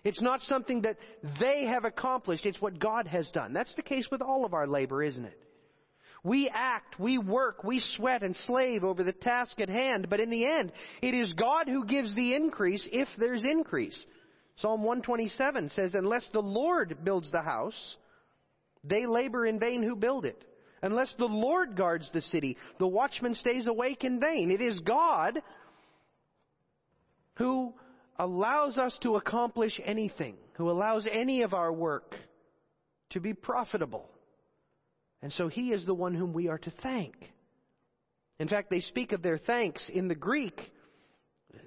It's 0.02 0.22
not 0.22 0.40
something 0.42 0.82
that 0.82 0.96
they 1.40 1.66
have 1.66 1.84
accomplished. 1.84 2.46
It's 2.46 2.60
what 2.60 2.78
God 2.78 3.06
has 3.06 3.30
done. 3.30 3.52
That's 3.52 3.75
the 3.75 3.82
case 3.82 4.10
with 4.10 4.22
all 4.22 4.44
of 4.44 4.54
our 4.54 4.66
labor, 4.66 5.02
isn't 5.02 5.25
it? 5.25 5.38
We 6.22 6.50
act, 6.52 6.99
we 6.99 7.16
work, 7.16 7.64
we 7.64 7.80
sweat 7.80 8.22
and 8.22 8.37
slave 8.37 8.84
over 8.84 9.02
the 9.02 9.12
task 9.12 9.58
at 9.58 9.70
hand, 9.70 10.08
but 10.10 10.20
in 10.20 10.28
the 10.28 10.44
end, 10.44 10.70
it 11.00 11.14
is 11.14 11.32
God 11.32 11.66
who 11.66 11.87
gives 11.87 12.14
the 12.14 12.34
increase 12.34 12.87
if 12.92 13.08
there's 13.16 13.44
increase. 13.44 14.04
Psalm 14.56 14.82
127 14.82 15.70
says, 15.70 15.94
Unless 15.94 16.28
the 16.32 16.42
Lord 16.42 16.99
builds 17.02 17.30
the 17.30 17.40
house, 17.40 17.96
they 18.84 19.06
labor 19.06 19.46
in 19.46 19.58
vain 19.58 19.82
who 19.82 19.96
build 19.96 20.26
it. 20.26 20.44
Unless 20.82 21.14
the 21.18 21.26
Lord 21.26 21.76
guards 21.76 22.10
the 22.10 22.22
city, 22.22 22.56
the 22.78 22.87
watchman 22.87 23.34
stays 23.34 23.66
awake 23.66 24.04
in 24.04 24.18
vain. 24.18 24.50
It 24.50 24.60
is 24.60 24.80
God 24.80 25.40
who 27.34 27.75
allows 28.18 28.78
us 28.78 28.96
to 29.02 29.16
accomplish 29.16 29.80
anything, 29.84 30.37
who 30.54 30.70
allows 30.70 31.06
any 31.10 31.42
of 31.42 31.54
our 31.54 31.72
work 31.72 32.14
to 33.10 33.20
be 33.20 33.34
profitable. 33.34 34.08
And 35.22 35.32
so 35.32 35.49
He 35.49 35.72
is 35.72 35.84
the 35.84 35.94
one 35.94 36.14
whom 36.14 36.32
we 36.32 36.49
are 36.49 36.58
to 36.58 36.70
thank. 36.82 37.14
In 38.38 38.49
fact, 38.49 38.70
they 38.70 38.80
speak 38.80 39.12
of 39.12 39.22
their 39.22 39.38
thanks 39.38 39.87
in 39.92 40.08
the 40.08 40.14
Greek. 40.14 40.72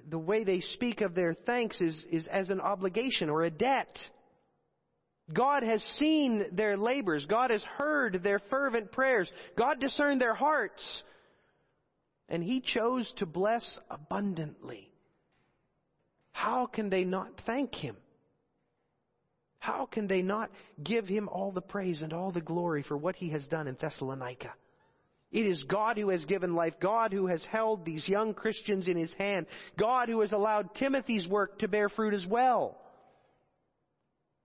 The 0.08 0.18
way 0.18 0.42
they 0.42 0.60
speak 0.60 1.02
of 1.02 1.14
their 1.14 1.34
thanks 1.34 1.80
is, 1.80 2.04
is 2.10 2.26
as 2.26 2.50
an 2.50 2.60
obligation 2.60 3.30
or 3.30 3.42
a 3.42 3.50
debt. 3.50 3.96
God 5.32 5.62
has 5.62 5.82
seen 5.98 6.44
their 6.52 6.76
labors. 6.76 7.24
God 7.26 7.50
has 7.50 7.62
heard 7.62 8.22
their 8.22 8.38
fervent 8.50 8.92
prayers. 8.92 9.30
God 9.56 9.80
discerned 9.80 10.20
their 10.20 10.34
hearts. 10.34 11.02
And 12.28 12.42
He 12.42 12.60
chose 12.60 13.10
to 13.16 13.26
bless 13.26 13.78
abundantly. 13.90 14.90
How 16.32 16.66
can 16.66 16.90
they 16.90 17.04
not 17.04 17.40
thank 17.46 17.74
Him? 17.74 17.96
How 19.58 19.86
can 19.86 20.08
they 20.08 20.20
not 20.20 20.50
give 20.82 21.06
Him 21.06 21.28
all 21.28 21.52
the 21.52 21.62
praise 21.62 22.02
and 22.02 22.12
all 22.12 22.30
the 22.30 22.42
glory 22.42 22.82
for 22.82 22.96
what 22.96 23.16
He 23.16 23.30
has 23.30 23.48
done 23.48 23.66
in 23.66 23.78
Thessalonica? 23.80 24.52
It 25.32 25.46
is 25.46 25.64
God 25.64 25.96
who 25.96 26.10
has 26.10 26.24
given 26.26 26.54
life, 26.54 26.74
God 26.80 27.12
who 27.12 27.28
has 27.28 27.44
held 27.46 27.84
these 27.84 28.06
young 28.06 28.34
Christians 28.34 28.88
in 28.88 28.96
His 28.96 29.12
hand, 29.14 29.46
God 29.78 30.10
who 30.10 30.20
has 30.20 30.32
allowed 30.32 30.74
Timothy's 30.74 31.26
work 31.26 31.60
to 31.60 31.68
bear 31.68 31.88
fruit 31.88 32.12
as 32.12 32.26
well 32.26 32.78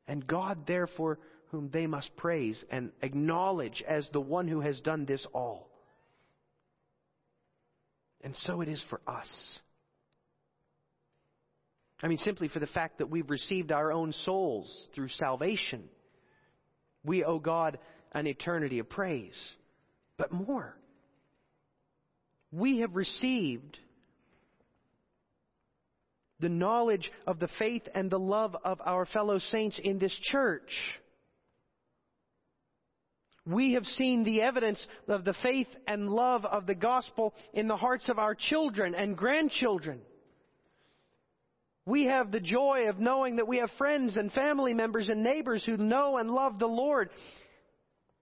and 0.09 0.25
God, 0.25 0.65
therefore, 0.65 1.19
whom 1.51 1.69
they 1.69 1.85
must 1.85 2.17
praise 2.17 2.61
and 2.71 2.91
acknowledge 3.01 3.83
as 3.87 4.09
the 4.09 4.19
one 4.19 4.47
who 4.47 4.59
has 4.59 4.81
done 4.81 5.05
this 5.05 5.25
all. 5.33 5.69
And 8.21 8.35
so 8.37 8.61
it 8.61 8.67
is 8.67 8.83
for 8.89 8.99
us. 9.07 9.59
I 12.01 12.07
mean, 12.07 12.17
simply 12.17 12.47
for 12.47 12.59
the 12.59 12.67
fact 12.67 12.97
that 12.97 13.09
we've 13.09 13.29
received 13.29 13.71
our 13.71 13.91
own 13.91 14.11
souls 14.11 14.89
through 14.95 15.09
salvation, 15.09 15.83
we 17.05 17.23
owe 17.23 17.39
God 17.39 17.77
an 18.11 18.25
eternity 18.25 18.79
of 18.79 18.89
praise. 18.89 19.39
But 20.17 20.31
more, 20.31 20.75
we 22.51 22.79
have 22.79 22.95
received 22.95 23.77
the 26.39 26.50
knowledge 26.50 27.12
of 27.27 27.39
the 27.39 27.48
faith 27.48 27.88
and 27.93 28.10
the 28.10 28.19
love 28.19 28.55
of 28.63 28.81
our 28.86 29.05
fellow 29.05 29.39
saints 29.39 29.79
in 29.84 30.00
this 30.00 30.15
church. 30.15 31.00
We 33.46 33.74
have 33.74 33.86
seen 33.86 34.24
the 34.24 34.41
evidence 34.43 34.86
of 35.08 35.25
the 35.25 35.34
faith 35.34 35.69
and 35.88 36.10
love 36.10 36.46
of 36.46 36.67
the 36.67 36.75
gospel 36.75 37.34
in 37.53 37.67
the 37.67 37.77
hearts 37.77 38.08
of 38.08 38.19
our 38.19 38.36
children 38.36 38.93
and 38.93 39.17
grandchildren. 39.17 40.01
We 41.86 42.05
have 42.05 42.31
the 42.31 42.39
joy 42.39 42.89
of 42.89 43.00
knowing 43.00 43.38
that 43.38 43.48
we 43.48 43.58
have 43.58 43.72
friends 43.72 44.15
and 44.15 44.31
family 44.31 44.75
members 44.75 45.10
and 45.10 45.24
neighbors 45.24 45.65
who 45.65 45.77
know 45.77 46.17
and 46.17 46.29
love 46.29 46.60
the 46.60 46.67
Lord, 46.67 47.10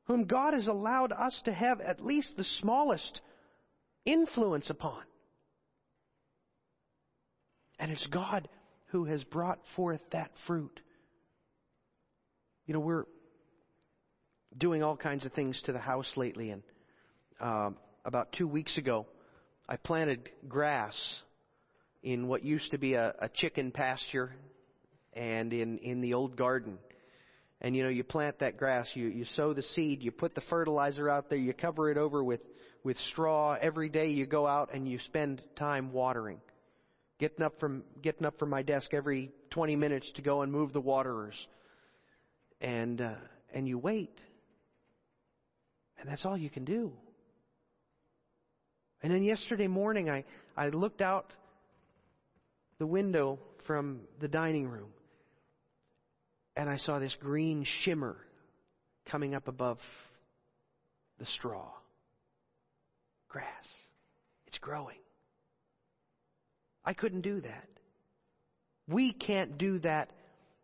whom 0.05 0.23
God 0.23 0.53
has 0.53 0.67
allowed 0.67 1.11
us 1.11 1.41
to 1.43 1.51
have 1.51 1.81
at 1.81 2.03
least 2.03 2.37
the 2.37 2.45
smallest 2.45 3.19
influence 4.05 4.69
upon. 4.69 5.03
And 7.79 7.91
it's 7.91 8.07
God 8.07 8.47
who 8.87 9.05
has 9.05 9.23
brought 9.23 9.59
forth 9.75 10.01
that 10.11 10.31
fruit. 10.45 10.79
You 12.65 12.73
know, 12.73 12.79
we're 12.79 13.05
doing 14.57 14.83
all 14.83 14.97
kinds 14.97 15.25
of 15.25 15.33
things 15.33 15.61
to 15.63 15.71
the 15.71 15.79
house 15.79 16.11
lately, 16.15 16.51
and 16.51 16.63
um, 17.39 17.77
about 18.05 18.31
two 18.31 18.47
weeks 18.47 18.77
ago, 18.77 19.05
I 19.69 19.77
planted 19.77 20.29
grass 20.47 21.21
in 22.01 22.27
what 22.27 22.43
used 22.43 22.71
to 22.71 22.77
be 22.77 22.93
a, 22.93 23.13
a 23.19 23.29
chicken 23.29 23.71
pasture 23.71 24.31
and 25.13 25.51
in, 25.51 25.77
in 25.79 26.01
the 26.01 26.13
old 26.13 26.35
garden. 26.35 26.77
And 27.59 27.75
you 27.75 27.83
know, 27.83 27.89
you 27.89 28.03
plant 28.03 28.39
that 28.39 28.57
grass, 28.57 28.89
you, 28.93 29.07
you 29.07 29.25
sow 29.25 29.53
the 29.53 29.63
seed, 29.63 30.03
you 30.03 30.11
put 30.11 30.35
the 30.35 30.41
fertilizer 30.41 31.09
out 31.09 31.29
there, 31.29 31.39
you 31.39 31.53
cover 31.53 31.89
it 31.89 31.97
over 31.97 32.23
with, 32.23 32.41
with 32.83 32.97
straw. 32.99 33.57
Every 33.59 33.89
day 33.89 34.09
you 34.09 34.25
go 34.25 34.47
out 34.47 34.73
and 34.73 34.87
you 34.87 34.99
spend 34.99 35.41
time 35.55 35.91
watering. 35.91 36.39
Getting 37.19 37.43
up 37.43 37.59
from, 37.59 37.83
getting 38.01 38.25
up 38.25 38.37
from 38.37 38.49
my 38.49 38.61
desk 38.61 38.93
every 38.93 39.31
20 39.49 39.75
minutes 39.75 40.11
to 40.13 40.21
go 40.21 40.41
and 40.41 40.51
move 40.51 40.73
the 40.73 40.81
waterers. 40.81 41.47
And, 42.61 43.01
uh, 43.01 43.15
and 43.53 43.67
you 43.67 43.77
wait. 43.77 44.19
And 45.99 46.07
that's 46.07 46.25
all 46.25 46.37
you 46.37 46.49
can 46.49 46.65
do. 46.65 46.93
And 49.01 49.11
then 49.11 49.23
yesterday 49.23 49.67
morning, 49.67 50.09
I, 50.09 50.25
I 50.55 50.69
looked 50.69 51.01
out 51.01 51.31
the 52.79 52.87
window 52.87 53.39
from 53.65 54.01
the 54.19 54.27
dining 54.27 54.67
room 54.67 54.89
and 56.55 56.69
I 56.69 56.77
saw 56.77 56.99
this 56.99 57.15
green 57.15 57.63
shimmer 57.63 58.17
coming 59.05 59.35
up 59.35 59.47
above 59.47 59.77
the 61.19 61.25
straw. 61.25 61.71
Grass. 63.29 63.45
It's 64.47 64.57
growing. 64.57 64.97
I 66.87 66.93
couldn't 66.93 67.21
do 67.21 67.41
that. 67.41 67.67
We 68.87 69.11
can't 69.11 69.57
do 69.57 69.79
that 69.79 70.13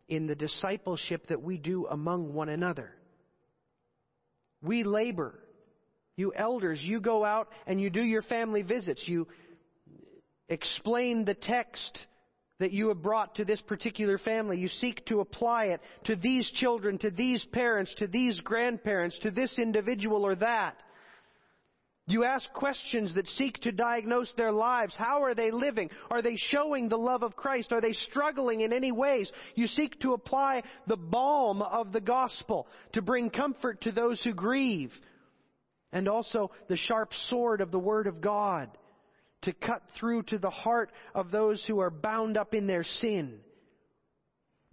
in 0.08 0.26
the 0.26 0.34
discipleship 0.34 1.26
that 1.26 1.42
we 1.42 1.58
do 1.58 1.86
among 1.86 2.32
one 2.32 2.48
another. 2.48 2.94
We 4.62 4.84
labor. 4.84 5.38
You 6.16 6.32
elders, 6.34 6.82
you 6.82 7.00
go 7.00 7.26
out 7.26 7.48
and 7.66 7.78
you 7.78 7.90
do 7.90 8.02
your 8.02 8.22
family 8.22 8.62
visits. 8.62 9.06
You 9.06 9.28
explain 10.48 11.26
the 11.26 11.34
text 11.34 11.98
that 12.58 12.72
you 12.72 12.88
have 12.88 13.02
brought 13.02 13.34
to 13.34 13.44
this 13.44 13.60
particular 13.60 14.16
family. 14.16 14.56
You 14.56 14.68
seek 14.68 15.04
to 15.06 15.20
apply 15.20 15.66
it 15.66 15.82
to 16.04 16.16
these 16.16 16.50
children, 16.50 16.96
to 16.98 17.10
these 17.10 17.44
parents, 17.44 17.94
to 17.96 18.06
these 18.06 18.40
grandparents, 18.40 19.18
to 19.18 19.30
this 19.30 19.58
individual 19.58 20.24
or 20.24 20.36
that. 20.36 20.78
You 22.06 22.24
ask 22.24 22.52
questions 22.52 23.14
that 23.14 23.26
seek 23.28 23.60
to 23.60 23.72
diagnose 23.72 24.30
their 24.32 24.52
lives. 24.52 24.94
How 24.94 25.22
are 25.22 25.34
they 25.34 25.50
living? 25.50 25.88
Are 26.10 26.20
they 26.20 26.36
showing 26.36 26.88
the 26.88 26.98
love 26.98 27.22
of 27.22 27.34
Christ? 27.34 27.72
Are 27.72 27.80
they 27.80 27.94
struggling 27.94 28.60
in 28.60 28.74
any 28.74 28.92
ways? 28.92 29.32
You 29.54 29.66
seek 29.66 29.98
to 30.00 30.12
apply 30.12 30.64
the 30.86 30.98
balm 30.98 31.62
of 31.62 31.92
the 31.92 32.02
gospel 32.02 32.66
to 32.92 33.00
bring 33.00 33.30
comfort 33.30 33.80
to 33.82 33.92
those 33.92 34.22
who 34.22 34.34
grieve. 34.34 34.92
And 35.92 36.06
also 36.06 36.50
the 36.68 36.76
sharp 36.76 37.14
sword 37.14 37.62
of 37.62 37.70
the 37.70 37.78
Word 37.78 38.06
of 38.06 38.20
God 38.20 38.68
to 39.42 39.54
cut 39.54 39.82
through 39.98 40.24
to 40.24 40.38
the 40.38 40.50
heart 40.50 40.90
of 41.14 41.30
those 41.30 41.64
who 41.64 41.78
are 41.80 41.90
bound 41.90 42.36
up 42.36 42.52
in 42.52 42.66
their 42.66 42.84
sin. 42.84 43.40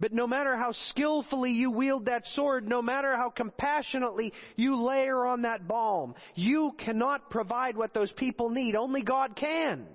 But 0.02 0.12
no 0.12 0.26
matter 0.26 0.56
how 0.56 0.72
skillfully 0.72 1.52
you 1.52 1.70
wield 1.70 2.06
that 2.06 2.26
sword, 2.26 2.68
no 2.68 2.82
matter 2.82 3.16
how 3.16 3.30
compassionately 3.30 4.32
you 4.56 4.82
layer 4.82 5.24
on 5.24 5.42
that 5.42 5.68
balm, 5.68 6.16
you 6.34 6.72
cannot 6.76 7.30
provide 7.30 7.76
what 7.76 7.94
those 7.94 8.10
people 8.10 8.50
need. 8.50 8.74
Only 8.74 9.04
God 9.04 9.36
can. 9.36 9.86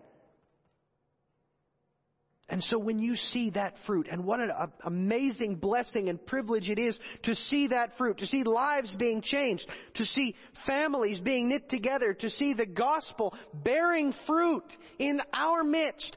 And 2.48 2.64
so 2.64 2.80
when 2.80 3.00
you 3.00 3.18
see 3.18 3.50
that 3.50 3.74
fruit, 3.86 4.08
and 4.10 4.24
what 4.24 4.40
an 4.40 4.50
amazing 4.86 5.56
blessing 5.58 6.08
and 6.08 6.26
privilege 6.26 6.70
it 6.70 6.80
is 6.80 6.98
to 7.24 7.36
see 7.36 7.68
that 7.68 7.98
fruit, 7.98 8.20
to 8.20 8.26
see 8.26 8.46
lives 8.46 8.96
being 8.96 9.22
changed, 9.22 9.70
to 9.96 10.06
see 10.06 10.38
families 10.66 11.20
being 11.20 11.50
knit 11.50 11.68
together, 11.68 12.14
to 12.14 12.30
see 12.30 12.54
the 12.54 12.66
gospel 12.66 13.36
bearing 13.54 14.14
fruit 14.26 14.64
in 15.00 15.20
our 15.34 15.66
midst, 15.66 16.16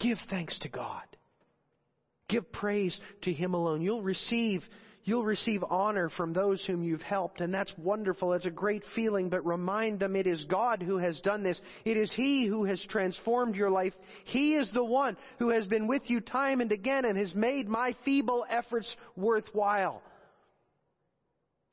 give 0.00 0.18
thanks 0.28 0.58
to 0.58 0.68
God. 0.68 1.04
Give 2.28 2.50
praise 2.52 2.98
to 3.22 3.32
Him 3.32 3.54
alone. 3.54 3.82
You'll 3.82 4.02
receive 4.02 4.62
You'll 5.06 5.24
receive 5.24 5.62
honor 5.62 6.08
from 6.08 6.32
those 6.32 6.64
whom 6.64 6.82
you've 6.82 7.00
helped, 7.00 7.40
and 7.40 7.54
that's 7.54 7.72
wonderful. 7.78 8.32
It's 8.32 8.44
a 8.44 8.50
great 8.50 8.82
feeling, 8.96 9.28
but 9.28 9.46
remind 9.46 10.00
them 10.00 10.16
it 10.16 10.26
is 10.26 10.42
God 10.46 10.82
who 10.82 10.98
has 10.98 11.20
done 11.20 11.44
this. 11.44 11.60
It 11.84 11.96
is 11.96 12.12
He 12.12 12.44
who 12.44 12.64
has 12.64 12.84
transformed 12.84 13.54
your 13.54 13.70
life. 13.70 13.94
He 14.24 14.56
is 14.56 14.68
the 14.72 14.84
one 14.84 15.16
who 15.38 15.50
has 15.50 15.64
been 15.64 15.86
with 15.86 16.10
you 16.10 16.20
time 16.20 16.60
and 16.60 16.72
again 16.72 17.04
and 17.04 17.16
has 17.16 17.32
made 17.36 17.68
my 17.68 17.94
feeble 18.04 18.44
efforts 18.50 18.96
worthwhile. 19.14 20.02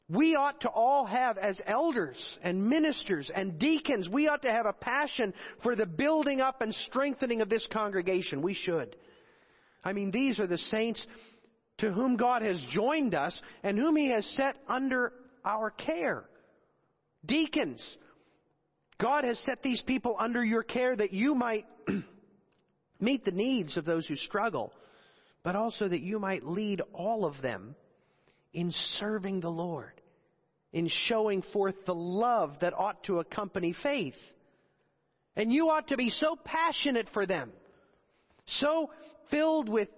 We 0.07 0.35
ought 0.35 0.61
to 0.61 0.69
all 0.69 1.07
have, 1.07 1.39
as 1.39 1.59
elders 1.65 2.37
and 2.43 2.69
ministers 2.69 3.31
and 3.33 3.57
deacons, 3.57 4.07
we 4.07 4.27
ought 4.27 4.43
to 4.43 4.51
have 4.51 4.67
a 4.67 4.73
passion 4.73 5.33
for 5.63 5.75
the 5.75 5.87
building 5.87 6.39
up 6.39 6.61
and 6.61 6.75
strengthening 6.75 7.41
of 7.41 7.49
this 7.49 7.65
congregation. 7.65 8.43
We 8.43 8.53
should. 8.53 8.95
I 9.83 9.93
mean, 9.93 10.11
these 10.11 10.39
are 10.39 10.47
the 10.47 10.57
saints 10.57 11.05
to 11.79 11.91
whom 11.91 12.15
God 12.15 12.41
has 12.41 12.59
joined 12.69 13.15
us 13.15 13.41
and 13.63 13.77
whom 13.77 13.95
He 13.95 14.09
has 14.09 14.25
set 14.25 14.55
under 14.67 15.13
our 15.43 15.69
care. 15.69 16.23
Deacons, 17.25 17.97
God 18.97 19.23
has 19.23 19.39
set 19.39 19.63
these 19.63 19.81
people 19.81 20.15
under 20.19 20.43
your 20.43 20.63
care 20.63 20.95
that 20.95 21.13
you 21.13 21.35
might 21.35 21.65
meet 22.99 23.25
the 23.25 23.31
needs 23.31 23.77
of 23.77 23.85
those 23.85 24.05
who 24.05 24.15
struggle, 24.15 24.71
but 25.43 25.55
also 25.55 25.87
that 25.87 26.01
you 26.01 26.19
might 26.19 26.45
lead 26.45 26.81
all 26.93 27.25
of 27.25 27.41
them 27.41 27.75
in 28.53 28.71
serving 28.71 29.39
the 29.39 29.51
Lord, 29.51 29.93
in 30.71 30.87
showing 30.87 31.41
forth 31.41 31.85
the 31.85 31.95
love 31.95 32.59
that 32.61 32.73
ought 32.73 33.03
to 33.05 33.19
accompany 33.19 33.73
faith. 33.73 34.15
And 35.35 35.51
you 35.51 35.69
ought 35.69 35.87
to 35.87 35.97
be 35.97 36.11
so 36.11 36.37
passionate 36.43 37.09
for 37.13 37.25
them, 37.25 37.51
so 38.45 38.91
filled 39.33 39.67
with 39.67 39.89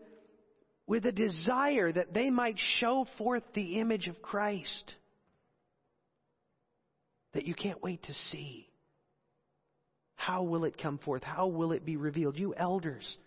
with 0.88 1.06
a 1.06 1.12
desire 1.12 1.92
that 1.92 2.14
they 2.14 2.30
might 2.30 2.58
show 2.58 3.08
forth 3.18 3.44
the 3.54 3.80
image 3.80 4.08
of 4.08 4.22
Christ 4.22 4.96
that 7.34 7.46
you 7.46 7.56
can't 7.56 7.82
wait 7.84 8.04
to 8.04 8.14
see. 8.14 8.70
How 10.16 10.44
will 10.44 10.64
it 10.64 10.78
come 10.78 11.00
forth? 11.00 11.24
How 11.24 11.48
will 11.48 11.72
it 11.72 11.86
be 11.86 11.98
revealed? 11.98 12.38
You 12.38 12.54
elders, 12.56 13.18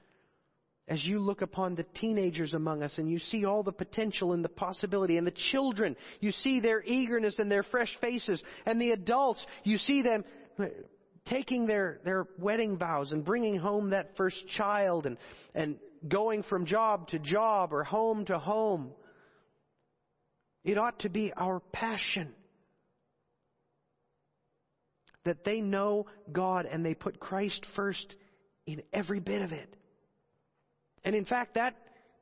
as 0.87 1.05
you 1.05 1.19
look 1.19 1.43
upon 1.43 1.75
the 1.75 1.83
teenagers 1.83 2.55
among 2.55 2.83
us 2.83 2.97
and 2.97 3.11
you 3.11 3.19
see 3.19 3.45
all 3.45 3.63
the 3.63 3.73
potential 3.73 4.33
and 4.33 4.45
the 4.45 4.49
possibility, 4.49 5.19
and 5.19 5.27
the 5.27 5.33
children, 5.33 5.97
you 6.21 6.31
see 6.31 6.61
their 6.61 6.83
eagerness 6.83 7.35
and 7.39 7.51
their 7.51 7.65
fresh 7.65 7.95
faces, 8.01 8.43
and 8.65 8.81
the 8.81 8.93
adults, 8.93 9.45
you 9.65 9.79
see 9.79 10.03
them 10.03 10.25
taking 11.27 11.67
their, 11.67 12.01
their 12.05 12.27
wedding 12.39 12.79
vows 12.79 13.13
and 13.13 13.25
bringing 13.25 13.57
home 13.57 13.91
that 13.91 14.17
first 14.17 14.47
child 14.49 15.07
and, 15.07 15.19
and 15.55 15.79
going 16.07 16.43
from 16.43 16.67
job 16.67 17.09
to 17.09 17.19
job 17.19 17.73
or 17.73 17.85
home 17.85 18.25
to 18.27 18.39
home. 18.39 18.93
It 20.65 20.79
ought 20.79 21.01
to 21.01 21.09
be 21.09 21.33
our 21.33 21.61
passion 21.61 22.35
that 25.25 25.45
they 25.45 25.61
know 25.61 26.07
God 26.31 26.67
and 26.67 26.85
they 26.85 26.95
put 26.95 27.21
Christ 27.21 27.67
first 27.75 28.17
in 28.67 28.83
every 28.93 29.21
bit 29.21 29.43
of 29.43 29.53
it. 29.53 29.75
And 31.05 31.15
in 31.15 31.25
fact, 31.25 31.55
that 31.55 31.75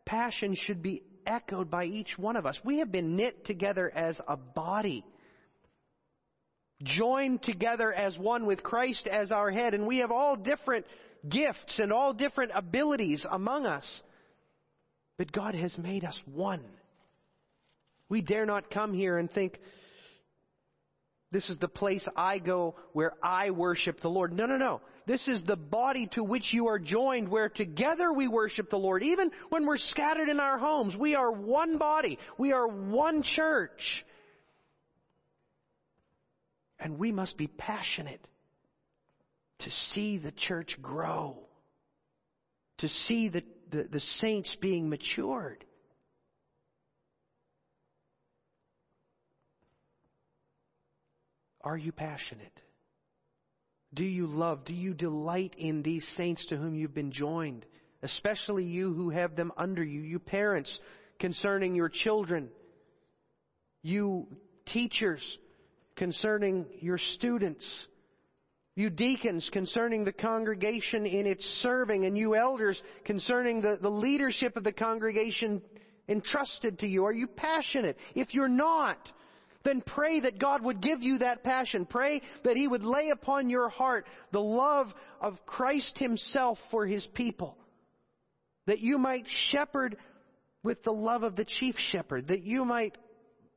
passion 0.05 0.55
should 0.55 0.83
be 0.83 1.03
echoed 1.27 1.71
by 1.71 1.85
each 1.85 2.17
one 2.17 2.37
of 2.37 2.47
us. 2.47 2.61
We 2.65 2.79
have 2.79 2.93
been 2.93 3.17
knit 3.17 3.45
together 3.45 3.91
as 3.93 4.21
a 4.29 4.37
body, 4.37 5.05
joined 6.83 7.43
together 7.43 7.93
as 7.93 8.19
one 8.19 8.47
with 8.47 8.63
Christ 8.63 9.09
as 9.09 9.31
our 9.31 9.51
head, 9.51 9.75
and 9.75 9.87
we 9.87 9.99
have 9.99 10.13
all 10.13 10.37
different 10.37 10.87
gifts 11.29 11.79
and 11.79 11.93
all 11.93 12.13
different 12.13 12.53
abilities 12.55 13.27
among 13.31 13.67
us. 13.67 14.03
But 15.19 15.33
God 15.33 15.55
has 15.55 15.77
made 15.79 16.05
us 16.05 16.21
one. 16.27 16.63
We 18.09 18.23
dare 18.23 18.47
not 18.47 18.71
come 18.71 18.93
here 18.93 19.19
and 19.19 19.31
think, 19.31 19.59
this 21.33 21.49
is 21.51 21.59
the 21.59 21.69
place 21.69 22.07
I 22.17 22.39
go 22.39 22.77
where 22.93 23.13
I 23.23 23.51
worship 23.51 24.01
the 24.01 24.09
Lord. 24.09 24.33
No, 24.33 24.47
no, 24.47 24.57
no. 24.57 24.81
This 25.07 25.27
is 25.29 25.43
the 25.45 25.57
body 25.57 26.09
to 26.13 26.23
which 26.23 26.53
you 26.53 26.69
are 26.69 26.79
joined 26.79 27.29
where 27.29 27.49
together 27.49 28.13
we 28.13 28.29
worship 28.29 28.71
the 28.71 28.79
Lord. 28.79 29.03
Even 29.03 29.31
when 29.49 29.67
we're 29.67 29.77
scattered 29.77 30.29
in 30.29 30.41
our 30.41 30.59
homes, 30.59 30.97
we 30.97 31.15
are 31.15 31.31
one 31.31 31.79
body. 31.79 32.19
We 32.39 32.53
are 32.53 32.67
one 32.67 33.23
church. 33.23 34.05
And 36.79 36.99
we 36.99 37.11
must 37.11 37.37
be 37.37 37.49
passionate 37.49 38.25
to 39.61 39.71
see 39.71 40.19
the 40.19 40.33
church 40.33 40.77
grow, 40.81 41.39
to 42.79 42.89
see 42.89 43.29
the, 43.29 43.43
the, 43.71 43.85
the 43.85 44.01
saints 44.01 44.57
being 44.61 44.89
matured. 44.89 45.65
Are 51.63 51.77
you 51.77 51.91
passionate? 51.91 52.61
Do 53.93 54.05
you 54.05 54.27
love? 54.27 54.65
Do 54.65 54.75
you 54.75 54.95
delight 54.95 55.55
in 55.59 55.83
these 55.83 56.07
saints 56.17 56.47
to 56.47 56.57
whom 56.57 56.77
you've 56.77 56.95
been 56.95 57.13
joined? 57.13 57.67
Especially 58.03 58.65
you 58.65 58.93
who 58.93 59.11
have 59.11 59.35
them 59.35 59.51
under 59.57 59.83
you, 59.83 60.01
you 60.01 60.19
parents 60.19 60.79
concerning 61.19 61.75
your 61.75 61.89
children, 61.89 62.51
you 63.83 64.29
teachers 64.67 65.39
concerning 65.97 66.67
your 66.81 66.99
students, 66.99 67.65
you 68.77 68.91
deacons 68.91 69.49
concerning 69.51 70.05
the 70.05 70.13
congregation 70.13 71.07
in 71.07 71.27
its 71.27 71.45
serving, 71.63 72.05
and 72.05 72.17
you 72.17 72.37
elders 72.37 72.81
concerning 73.05 73.63
the, 73.63 73.79
the 73.81 73.91
leadership 73.91 74.57
of 74.57 74.65
the 74.65 74.73
congregation 74.73 75.63
entrusted 76.09 76.79
to 76.81 76.87
you? 76.87 77.07
Are 77.07 77.13
you 77.13 77.27
passionate? 77.27 77.97
If 78.15 78.35
you're 78.35 78.49
not, 78.49 78.99
then 79.65 79.81
pray 79.81 80.21
that 80.21 80.39
God 80.39 80.63
would 80.63 80.83
give 80.83 81.03
you 81.03 81.19
that 81.19 81.43
passion. 81.43 81.87
Pray 81.87 82.21
that 82.45 82.57
He 82.57 82.69
would 82.69 82.85
lay 82.85 83.09
upon 83.09 83.49
your 83.49 83.71
heart 83.71 84.07
the 84.31 84.43
love 84.43 84.95
of 85.23 85.45
Christ 85.47 85.99
Himself 85.99 86.59
for 86.71 86.87
His 86.87 87.05
people. 87.15 87.57
That 88.67 88.81
you 88.81 88.99
might 88.99 89.25
shepherd 89.51 89.97
with 90.63 90.83
the 90.83 90.93
love 90.93 91.23
of 91.23 91.35
the 91.35 91.47
chief 91.47 91.77
shepherd. 91.79 92.29
That 92.29 92.43
you 92.43 92.67
might 92.67 92.99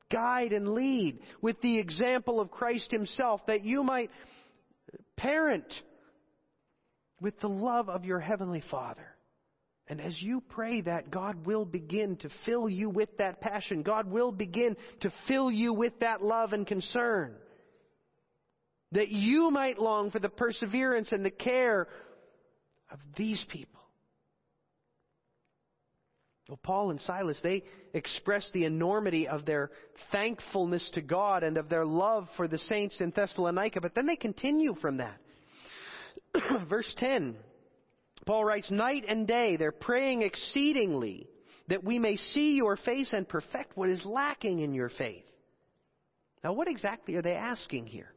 guide 0.10 0.54
and 0.54 0.70
lead 0.70 1.20
with 1.42 1.60
the 1.62 1.78
example 1.78 2.40
of 2.40 2.52
Christ 2.52 2.90
Himself. 2.90 3.46
That 3.48 3.66
you 3.66 3.84
might 3.84 4.10
parent 5.20 5.72
with 7.20 7.40
the 7.42 7.50
love 7.50 7.90
of 7.90 8.06
your 8.06 8.20
Heavenly 8.20 8.64
Father. 8.72 9.06
And 9.88 10.00
as 10.00 10.22
you 10.22 10.42
pray 10.42 10.82
that, 10.82 11.12
God 11.12 11.46
will 11.46 11.66
begin 11.66 12.16
to 12.18 12.30
fill 12.46 12.70
you 12.70 12.90
with 12.90 13.18
that 13.18 13.42
passion. 13.42 13.82
God 13.82 14.10
will 14.10 14.32
begin 14.32 14.78
to 15.02 15.12
fill 15.28 15.52
you 15.52 15.74
with 15.74 16.00
that 16.00 16.24
love 16.24 16.54
and 16.54 16.66
concern. 16.66 17.36
That 18.92 19.10
you 19.10 19.52
might 19.52 19.80
long 19.80 20.12
for 20.12 20.20
the 20.20 20.30
perseverance 20.30 21.12
and 21.12 21.26
the 21.26 21.32
care 21.32 21.88
of 22.92 23.00
these 23.18 23.44
people. 23.50 23.79
Well, 26.50 26.60
Paul 26.64 26.90
and 26.90 27.00
Silas, 27.00 27.40
they 27.44 27.64
express 27.94 28.50
the 28.52 28.66
enormity 28.66 29.28
of 29.28 29.46
their 29.46 29.70
thankfulness 30.12 30.90
to 30.96 31.02
God 31.02 31.44
and 31.44 31.58
of 31.58 31.70
their 31.70 31.86
love 31.86 32.28
for 32.38 32.48
the 32.48 32.58
saints 32.58 33.02
in 33.02 33.12
Thessalonica, 33.12 33.82
but 33.82 33.94
then 33.94 34.08
they 34.08 34.16
continue 34.16 34.74
from 34.74 34.98
that. 34.98 35.16
Verse 36.68 36.92
10 36.98 37.36
Paul 38.26 38.44
writes, 38.44 38.72
night 38.72 39.06
and 39.08 39.28
day 39.28 39.58
they're 39.58 39.72
praying 39.72 40.24
exceedingly 40.24 41.28
that 41.68 41.84
we 41.84 42.00
may 42.00 42.16
see 42.16 42.56
your 42.56 42.78
face 42.78 43.14
and 43.14 43.30
perfect 43.30 43.78
what 43.78 43.90
is 43.90 44.04
lacking 44.04 44.60
in 44.60 44.74
your 44.74 44.90
faith. 44.90 45.24
Now 46.44 46.54
what 46.54 46.68
exactly 46.68 47.16
are 47.16 47.22
they 47.22 47.36
asking 47.36 47.86
here? 47.86 48.12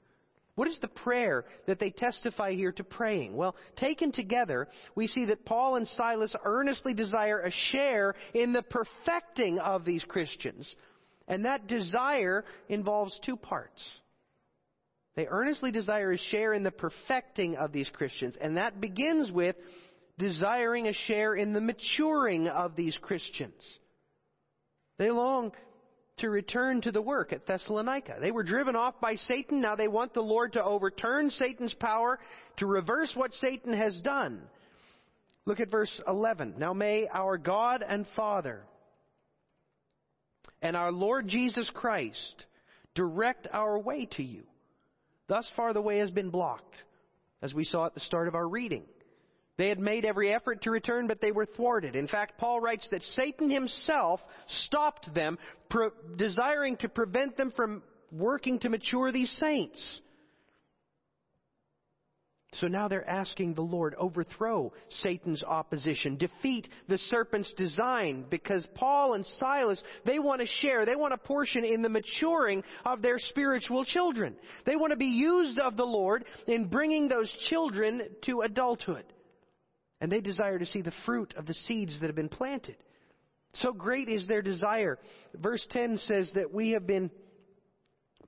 What 0.54 0.68
is 0.68 0.78
the 0.80 0.88
prayer 0.88 1.44
that 1.66 1.78
they 1.78 1.90
testify 1.90 2.52
here 2.52 2.72
to 2.72 2.84
praying? 2.84 3.34
Well, 3.34 3.56
taken 3.76 4.12
together, 4.12 4.68
we 4.94 5.06
see 5.06 5.26
that 5.26 5.46
Paul 5.46 5.76
and 5.76 5.88
Silas 5.88 6.34
earnestly 6.44 6.92
desire 6.92 7.40
a 7.40 7.50
share 7.50 8.14
in 8.34 8.52
the 8.52 8.62
perfecting 8.62 9.58
of 9.58 9.84
these 9.86 10.04
Christians. 10.04 10.74
And 11.26 11.46
that 11.46 11.68
desire 11.68 12.44
involves 12.68 13.18
two 13.24 13.36
parts. 13.36 13.82
They 15.14 15.26
earnestly 15.26 15.70
desire 15.70 16.12
a 16.12 16.18
share 16.18 16.52
in 16.52 16.62
the 16.62 16.70
perfecting 16.70 17.56
of 17.56 17.72
these 17.72 17.88
Christians. 17.88 18.36
And 18.38 18.58
that 18.58 18.80
begins 18.80 19.32
with 19.32 19.56
desiring 20.18 20.86
a 20.86 20.92
share 20.92 21.34
in 21.34 21.54
the 21.54 21.60
maturing 21.60 22.48
of 22.48 22.76
these 22.76 22.98
Christians. 22.98 23.62
They 24.98 25.10
long 25.10 25.52
to 26.22 26.30
return 26.30 26.80
to 26.80 26.92
the 26.92 27.02
work 27.02 27.32
at 27.32 27.46
Thessalonica. 27.46 28.16
They 28.20 28.30
were 28.30 28.44
driven 28.44 28.76
off 28.76 29.00
by 29.00 29.16
Satan. 29.16 29.60
Now 29.60 29.74
they 29.74 29.88
want 29.88 30.14
the 30.14 30.22
Lord 30.22 30.52
to 30.52 30.64
overturn 30.64 31.30
Satan's 31.30 31.74
power, 31.74 32.18
to 32.58 32.66
reverse 32.66 33.12
what 33.14 33.34
Satan 33.34 33.72
has 33.72 34.00
done. 34.00 34.40
Look 35.46 35.58
at 35.58 35.70
verse 35.70 36.00
11. 36.06 36.54
Now 36.58 36.72
may 36.72 37.08
our 37.12 37.36
God 37.38 37.84
and 37.86 38.06
Father 38.14 38.62
and 40.62 40.76
our 40.76 40.92
Lord 40.92 41.26
Jesus 41.26 41.68
Christ 41.70 42.46
direct 42.94 43.48
our 43.52 43.76
way 43.76 44.06
to 44.12 44.22
you. 44.22 44.44
Thus 45.26 45.50
far 45.56 45.72
the 45.72 45.82
way 45.82 45.98
has 45.98 46.12
been 46.12 46.30
blocked, 46.30 46.76
as 47.42 47.52
we 47.52 47.64
saw 47.64 47.86
at 47.86 47.94
the 47.94 48.00
start 48.00 48.28
of 48.28 48.36
our 48.36 48.48
reading. 48.48 48.84
They 49.62 49.68
had 49.68 49.78
made 49.78 50.04
every 50.04 50.34
effort 50.34 50.62
to 50.62 50.72
return, 50.72 51.06
but 51.06 51.20
they 51.20 51.30
were 51.30 51.46
thwarted. 51.46 51.94
In 51.94 52.08
fact, 52.08 52.36
Paul 52.36 52.60
writes 52.60 52.88
that 52.90 53.04
Satan 53.04 53.48
himself 53.48 54.20
stopped 54.48 55.14
them, 55.14 55.38
desiring 56.16 56.78
to 56.78 56.88
prevent 56.88 57.36
them 57.36 57.52
from 57.52 57.84
working 58.10 58.58
to 58.58 58.68
mature 58.68 59.12
these 59.12 59.30
saints. 59.30 60.00
So 62.54 62.66
now 62.66 62.88
they're 62.88 63.08
asking 63.08 63.54
the 63.54 63.62
Lord, 63.62 63.94
overthrow 63.96 64.72
Satan's 64.88 65.44
opposition, 65.44 66.16
defeat 66.16 66.68
the 66.88 66.98
serpent's 66.98 67.52
design, 67.52 68.26
because 68.28 68.66
Paul 68.74 69.14
and 69.14 69.24
Silas, 69.24 69.80
they 70.04 70.18
want 70.18 70.40
to 70.40 70.46
share, 70.48 70.84
they 70.84 70.96
want 70.96 71.14
a 71.14 71.18
portion 71.18 71.64
in 71.64 71.82
the 71.82 71.88
maturing 71.88 72.64
of 72.84 73.00
their 73.00 73.20
spiritual 73.20 73.84
children. 73.84 74.34
They 74.64 74.74
want 74.74 74.90
to 74.90 74.96
be 74.96 75.06
used 75.06 75.60
of 75.60 75.76
the 75.76 75.86
Lord 75.86 76.24
in 76.48 76.66
bringing 76.66 77.06
those 77.06 77.30
children 77.48 78.08
to 78.22 78.40
adulthood 78.40 79.04
and 80.02 80.10
they 80.10 80.20
desire 80.20 80.58
to 80.58 80.66
see 80.66 80.82
the 80.82 80.92
fruit 81.06 81.32
of 81.36 81.46
the 81.46 81.54
seeds 81.54 82.00
that 82.00 82.08
have 82.08 82.16
been 82.16 82.28
planted. 82.28 82.74
So 83.54 83.72
great 83.72 84.08
is 84.08 84.26
their 84.26 84.42
desire. 84.42 84.98
Verse 85.32 85.64
10 85.70 85.98
says 85.98 86.32
that 86.34 86.52
we 86.52 86.70
have 86.70 86.88
been 86.88 87.08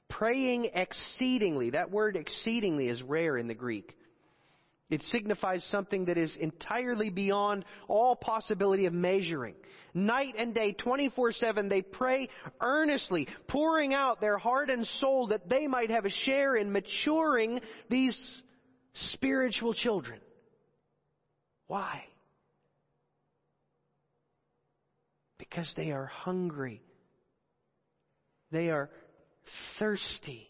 praying 0.09 0.71
exceedingly. 0.73 1.71
That 1.71 1.91
word 1.91 2.17
exceedingly 2.17 2.87
is 2.87 3.03
rare 3.03 3.37
in 3.37 3.49
the 3.49 3.55
Greek. 3.55 3.97
It 4.89 5.03
signifies 5.03 5.65
something 5.65 6.05
that 6.05 6.17
is 6.17 6.37
entirely 6.37 7.11
beyond 7.11 7.65
all 7.89 8.15
possibility 8.15 8.87
of 8.87 8.93
measuring. 8.93 9.57
Night 9.95 10.35
and 10.39 10.55
day, 10.55 10.75
24-7, 10.75 11.69
they 11.69 11.83
pray 11.83 12.29
earnestly, 12.61 13.27
pouring 13.49 13.95
out 13.95 14.21
their 14.21 14.39
heart 14.39 14.71
and 14.71 14.87
soul 14.87 15.29
that 15.29 15.49
they 15.49 15.67
might 15.67 15.91
have 15.91 16.05
a 16.05 16.11
share 16.11 16.55
in 16.55 16.71
maturing 16.71 17.61
these 17.91 18.17
spiritual 18.93 19.75
children. 19.75 20.21
Why? 21.67 22.05
Because 25.39 25.73
they 25.77 25.93
are 25.93 26.07
hungry. 26.07 26.83
They 28.51 28.71
are 28.71 28.91
thirsty 29.79 30.49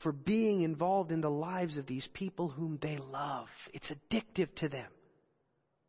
for 0.00 0.12
being 0.12 0.62
involved 0.62 1.10
in 1.10 1.20
the 1.20 1.30
lives 1.30 1.76
of 1.76 1.86
these 1.86 2.08
people 2.12 2.48
whom 2.48 2.78
they 2.80 2.98
love. 2.98 3.48
It's 3.72 3.90
addictive 3.90 4.54
to 4.56 4.68
them. 4.68 4.90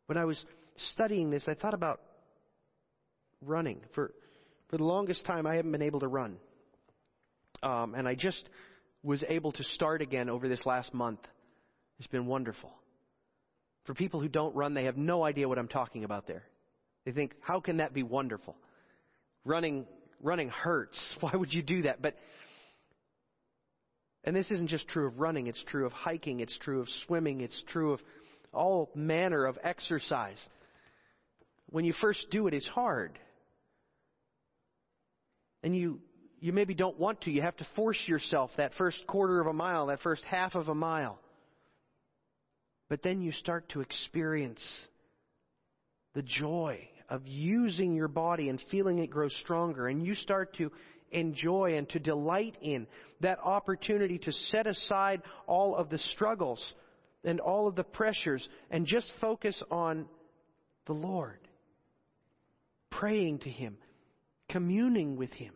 When 0.06 0.18
I 0.18 0.24
was 0.24 0.44
studying 0.76 1.30
this, 1.30 1.44
I 1.46 1.54
thought 1.54 1.74
about 1.74 2.00
running. 3.40 3.80
For, 3.94 4.12
for 4.68 4.76
the 4.76 4.84
longest 4.84 5.24
time, 5.24 5.46
I 5.46 5.56
haven't 5.56 5.72
been 5.72 5.82
able 5.82 6.00
to 6.00 6.08
run. 6.08 6.38
Um, 7.62 7.94
and 7.94 8.08
I 8.08 8.14
just 8.14 8.48
was 9.02 9.24
able 9.28 9.52
to 9.52 9.62
start 9.62 10.02
again 10.02 10.28
over 10.28 10.48
this 10.48 10.66
last 10.66 10.92
month. 10.92 11.20
It's 11.98 12.08
been 12.08 12.26
wonderful. 12.26 12.72
For 13.90 13.94
people 13.94 14.20
who 14.20 14.28
don't 14.28 14.54
run, 14.54 14.74
they 14.74 14.84
have 14.84 14.96
no 14.96 15.24
idea 15.24 15.48
what 15.48 15.58
I'm 15.58 15.66
talking 15.66 16.04
about 16.04 16.28
there. 16.28 16.44
They 17.04 17.10
think, 17.10 17.34
how 17.40 17.58
can 17.58 17.78
that 17.78 17.92
be 17.92 18.04
wonderful? 18.04 18.54
Running, 19.44 19.84
running 20.22 20.48
hurts. 20.48 21.16
Why 21.20 21.32
would 21.34 21.52
you 21.52 21.60
do 21.60 21.82
that? 21.82 22.00
But, 22.00 22.14
and 24.22 24.36
this 24.36 24.48
isn't 24.52 24.68
just 24.68 24.86
true 24.86 25.08
of 25.08 25.18
running, 25.18 25.48
it's 25.48 25.64
true 25.64 25.86
of 25.86 25.92
hiking, 25.92 26.38
it's 26.38 26.56
true 26.56 26.80
of 26.80 26.88
swimming, 27.04 27.40
it's 27.40 27.60
true 27.66 27.92
of 27.92 28.00
all 28.52 28.92
manner 28.94 29.44
of 29.44 29.58
exercise. 29.60 30.38
When 31.70 31.84
you 31.84 31.92
first 31.92 32.30
do 32.30 32.46
it, 32.46 32.54
it's 32.54 32.68
hard. 32.68 33.18
And 35.64 35.74
you, 35.74 36.00
you 36.38 36.52
maybe 36.52 36.74
don't 36.74 36.96
want 36.96 37.22
to. 37.22 37.32
You 37.32 37.42
have 37.42 37.56
to 37.56 37.66
force 37.74 38.06
yourself 38.06 38.52
that 38.56 38.72
first 38.74 39.04
quarter 39.08 39.40
of 39.40 39.48
a 39.48 39.52
mile, 39.52 39.86
that 39.86 39.98
first 39.98 40.24
half 40.26 40.54
of 40.54 40.68
a 40.68 40.76
mile. 40.76 41.18
But 42.90 43.02
then 43.02 43.22
you 43.22 43.30
start 43.30 43.68
to 43.70 43.80
experience 43.80 44.62
the 46.12 46.24
joy 46.24 46.88
of 47.08 47.22
using 47.24 47.94
your 47.94 48.08
body 48.08 48.48
and 48.48 48.60
feeling 48.70 48.98
it 48.98 49.10
grow 49.10 49.28
stronger. 49.28 49.86
And 49.86 50.04
you 50.04 50.16
start 50.16 50.56
to 50.56 50.72
enjoy 51.12 51.76
and 51.76 51.88
to 51.90 52.00
delight 52.00 52.58
in 52.60 52.88
that 53.20 53.38
opportunity 53.38 54.18
to 54.18 54.32
set 54.32 54.66
aside 54.66 55.22
all 55.46 55.76
of 55.76 55.88
the 55.88 55.98
struggles 55.98 56.74
and 57.22 57.38
all 57.38 57.68
of 57.68 57.76
the 57.76 57.84
pressures 57.84 58.46
and 58.72 58.86
just 58.86 59.10
focus 59.20 59.62
on 59.70 60.06
the 60.86 60.92
Lord. 60.92 61.38
Praying 62.90 63.38
to 63.40 63.50
Him, 63.50 63.78
communing 64.48 65.16
with 65.16 65.32
Him. 65.32 65.54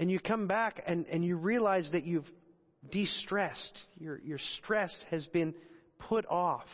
And 0.00 0.10
you 0.10 0.18
come 0.18 0.48
back 0.48 0.82
and, 0.84 1.06
and 1.06 1.24
you 1.24 1.36
realize 1.36 1.88
that 1.92 2.04
you've 2.04 2.28
de-stressed. 2.90 3.78
Your, 4.00 4.18
your 4.24 4.38
stress 4.38 5.04
has 5.10 5.24
been 5.26 5.54
put 5.98 6.26
off 6.26 6.66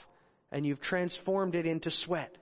and 0.51 0.67
you've 0.67 0.81
transformed 0.81 1.55
it 1.55 1.67
into 1.67 1.91
sweat. 1.91 2.37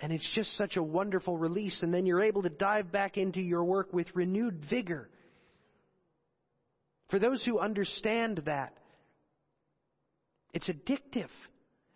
And 0.00 0.12
it's 0.12 0.28
just 0.34 0.56
such 0.56 0.76
a 0.76 0.82
wonderful 0.82 1.36
release. 1.36 1.82
And 1.82 1.94
then 1.94 2.04
you're 2.04 2.22
able 2.22 2.42
to 2.42 2.50
dive 2.50 2.92
back 2.92 3.16
into 3.16 3.40
your 3.40 3.64
work 3.64 3.92
with 3.92 4.14
renewed 4.14 4.64
vigor. 4.68 5.08
For 7.10 7.18
those 7.18 7.44
who 7.44 7.58
understand 7.58 8.42
that, 8.46 8.76
it's 10.52 10.68
addictive. 10.68 11.30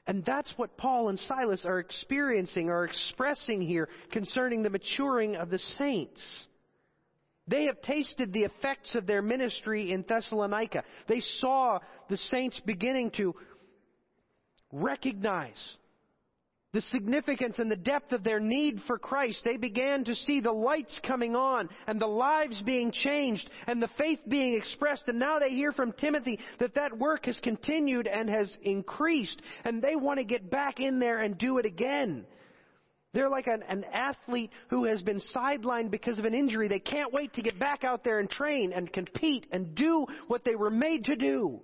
And 0.06 0.24
that's 0.24 0.50
what 0.56 0.78
Paul 0.78 1.10
and 1.10 1.18
Silas 1.18 1.66
are 1.66 1.78
experiencing, 1.78 2.70
are 2.70 2.84
expressing 2.84 3.60
here 3.60 3.88
concerning 4.10 4.62
the 4.62 4.70
maturing 4.70 5.36
of 5.36 5.50
the 5.50 5.58
saints. 5.58 6.46
They 7.48 7.64
have 7.64 7.80
tasted 7.80 8.32
the 8.32 8.44
effects 8.44 8.94
of 8.94 9.06
their 9.06 9.22
ministry 9.22 9.90
in 9.90 10.04
Thessalonica. 10.06 10.84
They 11.06 11.20
saw 11.20 11.80
the 12.08 12.18
saints 12.18 12.61
beginning 12.61 13.12
to 13.12 13.34
recognize 14.70 15.76
the 16.74 16.82
significance 16.82 17.58
and 17.58 17.70
the 17.70 17.76
depth 17.76 18.12
of 18.12 18.22
their 18.22 18.40
need 18.40 18.82
for 18.87 18.98
Christ. 18.98 19.42
They 19.42 19.56
began 19.56 20.04
to 20.04 20.14
see 20.14 20.40
the 20.40 20.52
lights 20.52 21.00
coming 21.02 21.34
on 21.34 21.70
and 21.87 21.98
the 21.98 22.06
lives 22.06 22.61
being 22.61 22.92
changed 22.92 23.48
and 23.66 23.82
the 23.82 23.88
faith 23.96 24.20
being 24.28 24.54
expressed. 24.54 25.08
And 25.08 25.18
now 25.18 25.38
they 25.38 25.50
hear 25.50 25.72
from 25.72 25.92
Timothy 25.92 26.38
that 26.58 26.74
that 26.74 26.98
work 26.98 27.24
has 27.24 27.40
continued 27.40 28.06
and 28.06 28.28
has 28.28 28.54
increased 28.61 29.40
and 29.64 29.80
they 29.80 29.96
want 29.96 30.18
to 30.18 30.24
get 30.24 30.50
back 30.50 30.78
in 30.80 30.98
there 30.98 31.18
and 31.18 31.38
do 31.38 31.56
it 31.56 31.64
again. 31.64 32.26
They're 33.18 33.28
like 33.28 33.48
an, 33.48 33.64
an, 33.66 33.85
athlete 33.92 34.52
who 34.68 34.85
has 34.85 35.02
been 35.02 35.20
sidelined 35.35 35.90
because 35.90 36.20
of 36.20 36.24
an 36.24 36.35
injury. 36.35 36.68
They 36.68 36.78
can't 36.78 37.12
wait 37.12 37.33
to 37.33 37.42
get 37.42 37.59
back 37.59 37.83
out 37.83 38.04
there 38.04 38.20
and 38.20 38.31
train 38.31 38.72
and 38.72 38.92
compete 38.92 39.44
and 39.50 39.74
do 39.74 40.07
what 40.28 40.44
they 40.44 40.54
were 40.54 40.70
made 40.70 41.07
to 41.07 41.16
do. 41.16 41.59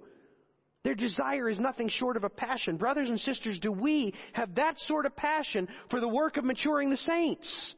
Their 0.82 0.96
desire 0.96 1.48
is 1.48 1.60
nothing 1.60 1.88
short 1.88 2.16
of 2.16 2.24
a 2.24 2.28
passion. 2.28 2.76
Brothers 2.76 3.08
and 3.08 3.20
sisters, 3.20 3.60
do 3.60 3.70
we 3.70 4.14
have 4.32 4.56
that 4.56 4.80
sort 4.80 5.06
of 5.06 5.14
passion 5.14 5.68
for 5.90 6.00
the 6.00 6.08
work 6.08 6.38
of 6.38 6.44
maturing 6.44 6.90
the 6.90 6.96
saints? 6.96 7.76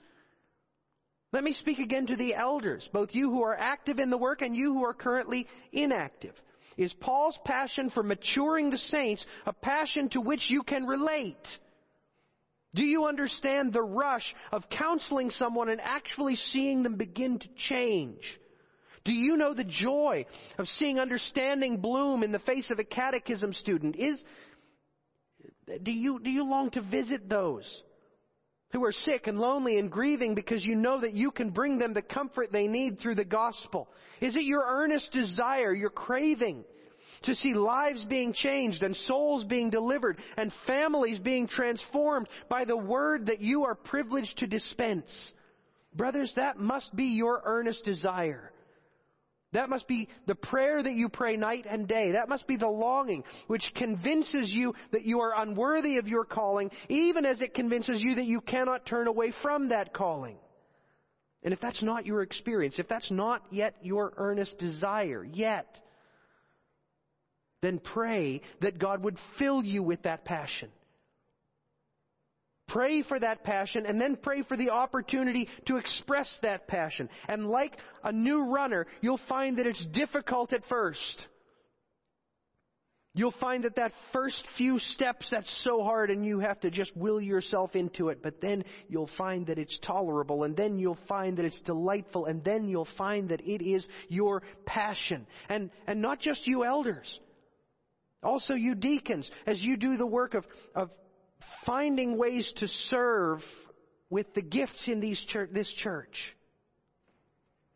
Let 1.34 1.44
me 1.44 1.52
speak 1.52 1.78
again 1.78 2.06
to 2.06 2.16
the 2.16 2.34
elders, 2.34 2.88
both 2.94 3.10
you 3.12 3.28
who 3.28 3.42
are 3.42 3.58
active 3.58 3.98
in 3.98 4.08
the 4.08 4.16
work 4.16 4.40
and 4.40 4.56
you 4.56 4.72
who 4.72 4.86
are 4.86 4.94
currently 4.94 5.46
inactive. 5.70 6.32
Is 6.78 6.94
Paul's 6.94 7.38
passion 7.44 7.90
for 7.90 8.02
maturing 8.02 8.70
the 8.70 8.78
saints 8.78 9.22
a 9.44 9.52
passion 9.52 10.08
to 10.10 10.22
which 10.22 10.48
you 10.48 10.62
can 10.62 10.86
relate? 10.86 11.36
Do 12.76 12.84
you 12.84 13.06
understand 13.06 13.72
the 13.72 13.82
rush 13.82 14.34
of 14.52 14.68
counseling 14.68 15.30
someone 15.30 15.70
and 15.70 15.80
actually 15.80 16.36
seeing 16.36 16.82
them 16.82 16.96
begin 16.96 17.38
to 17.38 17.48
change? 17.56 18.20
Do 19.02 19.12
you 19.12 19.38
know 19.38 19.54
the 19.54 19.64
joy 19.64 20.26
of 20.58 20.68
seeing 20.68 21.00
understanding 21.00 21.78
bloom 21.78 22.22
in 22.22 22.32
the 22.32 22.38
face 22.38 22.70
of 22.70 22.78
a 22.78 22.84
catechism 22.84 23.54
student? 23.54 23.96
Is, 23.96 24.22
do 25.82 25.90
you, 25.90 26.20
do 26.20 26.28
you 26.28 26.44
long 26.44 26.70
to 26.72 26.82
visit 26.82 27.30
those 27.30 27.82
who 28.72 28.84
are 28.84 28.92
sick 28.92 29.26
and 29.26 29.38
lonely 29.38 29.78
and 29.78 29.90
grieving 29.90 30.34
because 30.34 30.62
you 30.62 30.74
know 30.74 31.00
that 31.00 31.14
you 31.14 31.30
can 31.30 31.50
bring 31.50 31.78
them 31.78 31.94
the 31.94 32.02
comfort 32.02 32.52
they 32.52 32.68
need 32.68 32.98
through 32.98 33.14
the 33.14 33.24
gospel? 33.24 33.88
Is 34.20 34.36
it 34.36 34.42
your 34.42 34.64
earnest 34.66 35.12
desire, 35.12 35.72
your 35.72 35.88
craving 35.88 36.64
to 37.22 37.34
see 37.34 37.54
lives 37.54 38.04
being 38.04 38.32
changed 38.32 38.82
and 38.82 38.96
souls 38.96 39.44
being 39.44 39.70
delivered 39.70 40.18
and 40.36 40.52
families 40.66 41.18
being 41.18 41.46
transformed 41.46 42.28
by 42.48 42.64
the 42.64 42.76
word 42.76 43.26
that 43.26 43.40
you 43.40 43.64
are 43.64 43.74
privileged 43.74 44.38
to 44.38 44.46
dispense? 44.46 45.32
Brothers, 45.94 46.32
that 46.36 46.58
must 46.58 46.94
be 46.94 47.06
your 47.06 47.42
earnest 47.44 47.84
desire. 47.84 48.52
That 49.52 49.70
must 49.70 49.88
be 49.88 50.08
the 50.26 50.34
prayer 50.34 50.82
that 50.82 50.92
you 50.92 51.08
pray 51.08 51.36
night 51.36 51.64
and 51.68 51.88
day. 51.88 52.12
That 52.12 52.28
must 52.28 52.46
be 52.46 52.56
the 52.56 52.68
longing 52.68 53.24
which 53.46 53.72
convinces 53.74 54.52
you 54.52 54.74
that 54.92 55.06
you 55.06 55.20
are 55.20 55.40
unworthy 55.40 55.96
of 55.96 56.08
your 56.08 56.24
calling, 56.24 56.70
even 56.88 57.24
as 57.24 57.40
it 57.40 57.54
convinces 57.54 58.02
you 58.02 58.16
that 58.16 58.26
you 58.26 58.42
cannot 58.42 58.84
turn 58.84 59.06
away 59.06 59.32
from 59.42 59.70
that 59.70 59.94
calling. 59.94 60.36
And 61.42 61.54
if 61.54 61.60
that's 61.60 61.82
not 61.82 62.04
your 62.04 62.22
experience, 62.22 62.78
if 62.78 62.88
that's 62.88 63.10
not 63.10 63.42
yet 63.50 63.76
your 63.80 64.12
earnest 64.16 64.58
desire, 64.58 65.24
yet, 65.24 65.80
then 67.66 67.80
pray 67.80 68.40
that 68.60 68.78
God 68.78 69.02
would 69.02 69.18
fill 69.38 69.64
you 69.64 69.82
with 69.82 70.02
that 70.02 70.24
passion. 70.24 70.70
Pray 72.68 73.02
for 73.02 73.18
that 73.18 73.44
passion 73.44 73.86
and 73.86 74.00
then 74.00 74.16
pray 74.16 74.42
for 74.42 74.56
the 74.56 74.70
opportunity 74.70 75.48
to 75.66 75.76
express 75.76 76.38
that 76.42 76.66
passion. 76.66 77.08
And 77.28 77.46
like 77.48 77.76
a 78.02 78.12
new 78.12 78.44
runner, 78.44 78.86
you'll 79.00 79.20
find 79.28 79.58
that 79.58 79.66
it's 79.66 79.84
difficult 79.86 80.52
at 80.52 80.64
first. 80.68 81.26
You'll 83.14 83.30
find 83.30 83.64
that 83.64 83.76
that 83.76 83.92
first 84.12 84.46
few 84.58 84.78
steps, 84.78 85.30
that's 85.30 85.50
so 85.62 85.82
hard 85.82 86.10
and 86.10 86.26
you 86.26 86.40
have 86.40 86.60
to 86.60 86.70
just 86.70 86.94
will 86.94 87.18
yourself 87.18 87.74
into 87.74 88.10
it. 88.10 88.22
But 88.22 88.42
then 88.42 88.64
you'll 88.88 89.10
find 89.16 89.46
that 89.46 89.58
it's 89.58 89.78
tolerable 89.78 90.44
and 90.44 90.54
then 90.54 90.78
you'll 90.78 90.98
find 91.08 91.38
that 91.38 91.46
it's 91.46 91.62
delightful 91.62 92.26
and 92.26 92.44
then 92.44 92.68
you'll 92.68 92.88
find 92.98 93.30
that 93.30 93.40
it 93.40 93.62
is 93.64 93.86
your 94.08 94.42
passion. 94.66 95.26
And, 95.48 95.70
and 95.86 96.02
not 96.02 96.20
just 96.20 96.46
you 96.46 96.64
elders. 96.64 97.18
Also 98.26 98.54
you 98.54 98.74
deacons, 98.74 99.30
as 99.46 99.62
you 99.62 99.76
do 99.76 99.96
the 99.96 100.06
work 100.06 100.34
of, 100.34 100.44
of 100.74 100.90
finding 101.64 102.18
ways 102.18 102.52
to 102.56 102.66
serve 102.66 103.40
with 104.10 104.34
the 104.34 104.42
gifts 104.42 104.88
in 104.88 104.98
these 104.98 105.20
church, 105.20 105.50
this 105.52 105.72
church. 105.72 106.34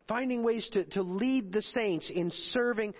Finding 0.09 0.43
ways 0.43 0.67
to, 0.73 0.83
to 0.83 1.03
lead 1.03 1.53
the 1.53 1.61
saints 1.61 2.11
in 2.13 2.31
serving 2.31 2.93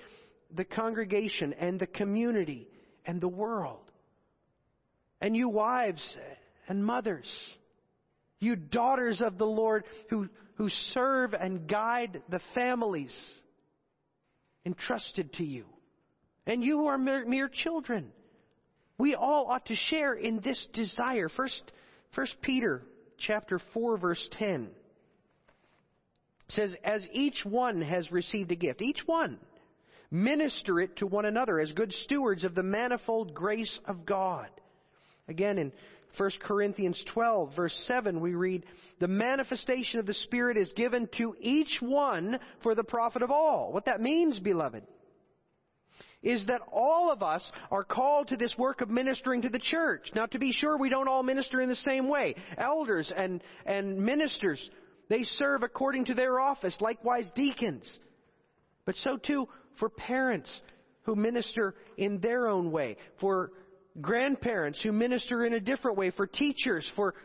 the 0.55 0.63
congregation 0.63 1.53
and 1.53 1.77
the 1.77 1.87
community 1.87 2.69
and 3.05 3.19
the 3.19 3.27
world. 3.27 3.91
And 5.19 5.35
you 5.35 5.49
wives 5.49 6.17
and 6.69 6.85
mothers, 6.85 7.29
you 8.39 8.55
daughters 8.55 9.19
of 9.19 9.37
the 9.37 9.45
Lord 9.45 9.83
who, 10.09 10.29
who 10.55 10.69
serve 10.69 11.33
and 11.33 11.67
guide 11.67 12.21
the 12.29 12.41
families 12.55 13.13
entrusted 14.65 15.33
to 15.33 15.43
you. 15.43 15.65
And 16.45 16.63
you 16.63 16.79
who 16.79 16.87
are 16.87 16.97
mere, 16.97 17.25
mere 17.25 17.49
children 17.49 18.11
we 19.01 19.15
all 19.15 19.47
ought 19.47 19.65
to 19.65 19.75
share 19.75 20.13
in 20.13 20.41
this 20.41 20.67
desire. 20.73 21.27
First, 21.27 21.71
First 22.11 22.39
Peter 22.39 22.83
chapter 23.17 23.59
4 23.73 23.97
verse 23.97 24.29
10 24.33 24.69
says, 26.49 26.75
as 26.83 27.07
each 27.11 27.43
one 27.43 27.81
has 27.81 28.11
received 28.11 28.51
a 28.51 28.55
gift, 28.55 28.81
each 28.81 29.01
one, 29.07 29.39
minister 30.11 30.79
it 30.79 30.97
to 30.97 31.07
one 31.07 31.25
another 31.25 31.59
as 31.59 31.73
good 31.73 31.93
stewards 31.93 32.43
of 32.43 32.53
the 32.53 32.61
manifold 32.61 33.33
grace 33.33 33.79
of 33.85 34.05
God. 34.05 34.49
Again, 35.27 35.57
in 35.57 35.71
1 36.17 36.29
Corinthians 36.39 37.01
12 37.07 37.55
verse 37.55 37.85
7 37.87 38.19
we 38.19 38.35
read, 38.35 38.65
the 38.99 39.07
manifestation 39.07 39.99
of 39.99 40.05
the 40.05 40.13
Spirit 40.13 40.57
is 40.57 40.73
given 40.73 41.07
to 41.17 41.35
each 41.39 41.81
one 41.81 42.39
for 42.61 42.75
the 42.75 42.83
profit 42.83 43.23
of 43.23 43.31
all. 43.31 43.73
What 43.73 43.85
that 43.85 43.99
means, 43.99 44.39
beloved, 44.39 44.83
is 46.23 46.45
that 46.47 46.61
all 46.71 47.11
of 47.11 47.23
us 47.23 47.51
are 47.71 47.83
called 47.83 48.27
to 48.27 48.37
this 48.37 48.57
work 48.57 48.81
of 48.81 48.89
ministering 48.89 49.41
to 49.41 49.49
the 49.49 49.59
church. 49.59 50.11
Now 50.13 50.27
to 50.27 50.39
be 50.39 50.51
sure, 50.51 50.77
we 50.77 50.89
don't 50.89 51.07
all 51.07 51.23
minister 51.23 51.61
in 51.61 51.69
the 51.69 51.75
same 51.75 52.07
way. 52.07 52.35
Elders 52.57 53.11
and, 53.15 53.43
and 53.65 53.97
ministers, 53.97 54.69
they 55.09 55.23
serve 55.23 55.63
according 55.63 56.05
to 56.05 56.13
their 56.13 56.39
office, 56.39 56.79
likewise 56.79 57.31
deacons. 57.31 57.99
But 58.85 58.95
so 58.95 59.17
too 59.17 59.47
for 59.77 59.89
parents 59.89 60.61
who 61.03 61.15
minister 61.15 61.75
in 61.97 62.19
their 62.19 62.47
own 62.47 62.71
way, 62.71 62.97
for 63.19 63.51
grandparents 63.99 64.81
who 64.81 64.91
minister 64.91 65.43
in 65.45 65.53
a 65.53 65.59
different 65.59 65.97
way, 65.97 66.11
for 66.11 66.27
teachers, 66.27 66.89
for 66.95 67.15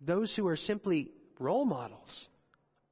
those 0.00 0.34
who 0.34 0.46
are 0.46 0.56
simply 0.56 1.10
role 1.38 1.64
models. 1.64 2.26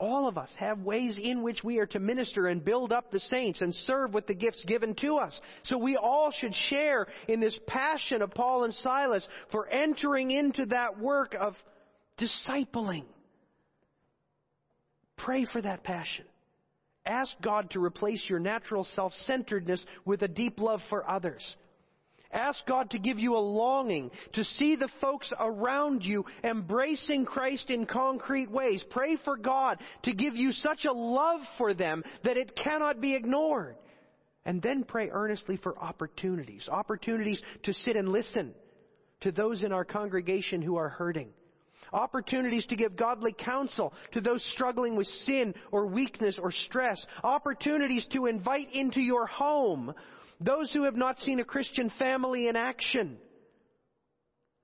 All 0.00 0.28
of 0.28 0.38
us 0.38 0.52
have 0.58 0.80
ways 0.80 1.18
in 1.20 1.42
which 1.42 1.64
we 1.64 1.78
are 1.78 1.86
to 1.86 1.98
minister 1.98 2.46
and 2.46 2.64
build 2.64 2.92
up 2.92 3.10
the 3.10 3.18
saints 3.18 3.62
and 3.62 3.74
serve 3.74 4.14
with 4.14 4.28
the 4.28 4.34
gifts 4.34 4.64
given 4.64 4.94
to 4.96 5.16
us. 5.16 5.40
So 5.64 5.76
we 5.76 5.96
all 5.96 6.30
should 6.30 6.54
share 6.54 7.08
in 7.26 7.40
this 7.40 7.58
passion 7.66 8.22
of 8.22 8.30
Paul 8.30 8.62
and 8.62 8.74
Silas 8.74 9.26
for 9.50 9.68
entering 9.68 10.30
into 10.30 10.66
that 10.66 11.00
work 11.00 11.34
of 11.34 11.56
discipling. 12.16 13.06
Pray 15.16 15.44
for 15.46 15.60
that 15.60 15.82
passion. 15.82 16.26
Ask 17.04 17.32
God 17.40 17.70
to 17.70 17.82
replace 17.82 18.28
your 18.30 18.38
natural 18.38 18.84
self-centeredness 18.84 19.84
with 20.04 20.22
a 20.22 20.28
deep 20.28 20.60
love 20.60 20.80
for 20.88 21.08
others. 21.10 21.56
Ask 22.30 22.66
God 22.66 22.90
to 22.90 22.98
give 22.98 23.18
you 23.18 23.36
a 23.36 23.38
longing 23.38 24.10
to 24.34 24.44
see 24.44 24.76
the 24.76 24.90
folks 25.00 25.32
around 25.38 26.04
you 26.04 26.26
embracing 26.44 27.24
Christ 27.24 27.70
in 27.70 27.86
concrete 27.86 28.50
ways. 28.50 28.84
Pray 28.88 29.16
for 29.16 29.38
God 29.38 29.78
to 30.02 30.12
give 30.12 30.36
you 30.36 30.52
such 30.52 30.84
a 30.84 30.92
love 30.92 31.40
for 31.56 31.72
them 31.72 32.04
that 32.24 32.36
it 32.36 32.54
cannot 32.54 33.00
be 33.00 33.14
ignored. 33.14 33.76
And 34.44 34.60
then 34.60 34.84
pray 34.84 35.08
earnestly 35.10 35.56
for 35.56 35.78
opportunities. 35.78 36.68
Opportunities 36.70 37.40
to 37.62 37.72
sit 37.72 37.96
and 37.96 38.10
listen 38.10 38.54
to 39.20 39.32
those 39.32 39.62
in 39.62 39.72
our 39.72 39.84
congregation 39.84 40.60
who 40.60 40.76
are 40.76 40.88
hurting. 40.88 41.30
Opportunities 41.92 42.66
to 42.66 42.76
give 42.76 42.96
godly 42.96 43.32
counsel 43.32 43.94
to 44.12 44.20
those 44.20 44.44
struggling 44.44 44.96
with 44.96 45.06
sin 45.06 45.54
or 45.70 45.86
weakness 45.86 46.38
or 46.38 46.50
stress. 46.50 47.04
Opportunities 47.22 48.06
to 48.06 48.26
invite 48.26 48.72
into 48.72 49.00
your 49.00 49.26
home 49.26 49.94
those 50.40 50.70
who 50.70 50.84
have 50.84 50.96
not 50.96 51.18
seen 51.20 51.40
a 51.40 51.44
Christian 51.44 51.90
family 51.90 52.48
in 52.48 52.56
action. 52.56 53.18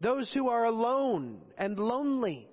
Those 0.00 0.32
who 0.32 0.48
are 0.48 0.64
alone 0.64 1.40
and 1.58 1.78
lonely. 1.78 2.48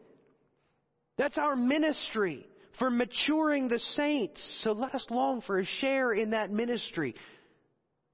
That's 1.17 1.37
our 1.37 1.55
ministry 1.55 2.47
for 2.79 2.89
maturing 2.89 3.67
the 3.67 3.79
saints. 3.79 4.61
So 4.63 4.71
let 4.71 4.95
us 4.95 5.05
long 5.09 5.41
for 5.41 5.59
a 5.59 5.65
share 5.65 6.11
in 6.11 6.31
that 6.31 6.49
ministry, 6.51 7.15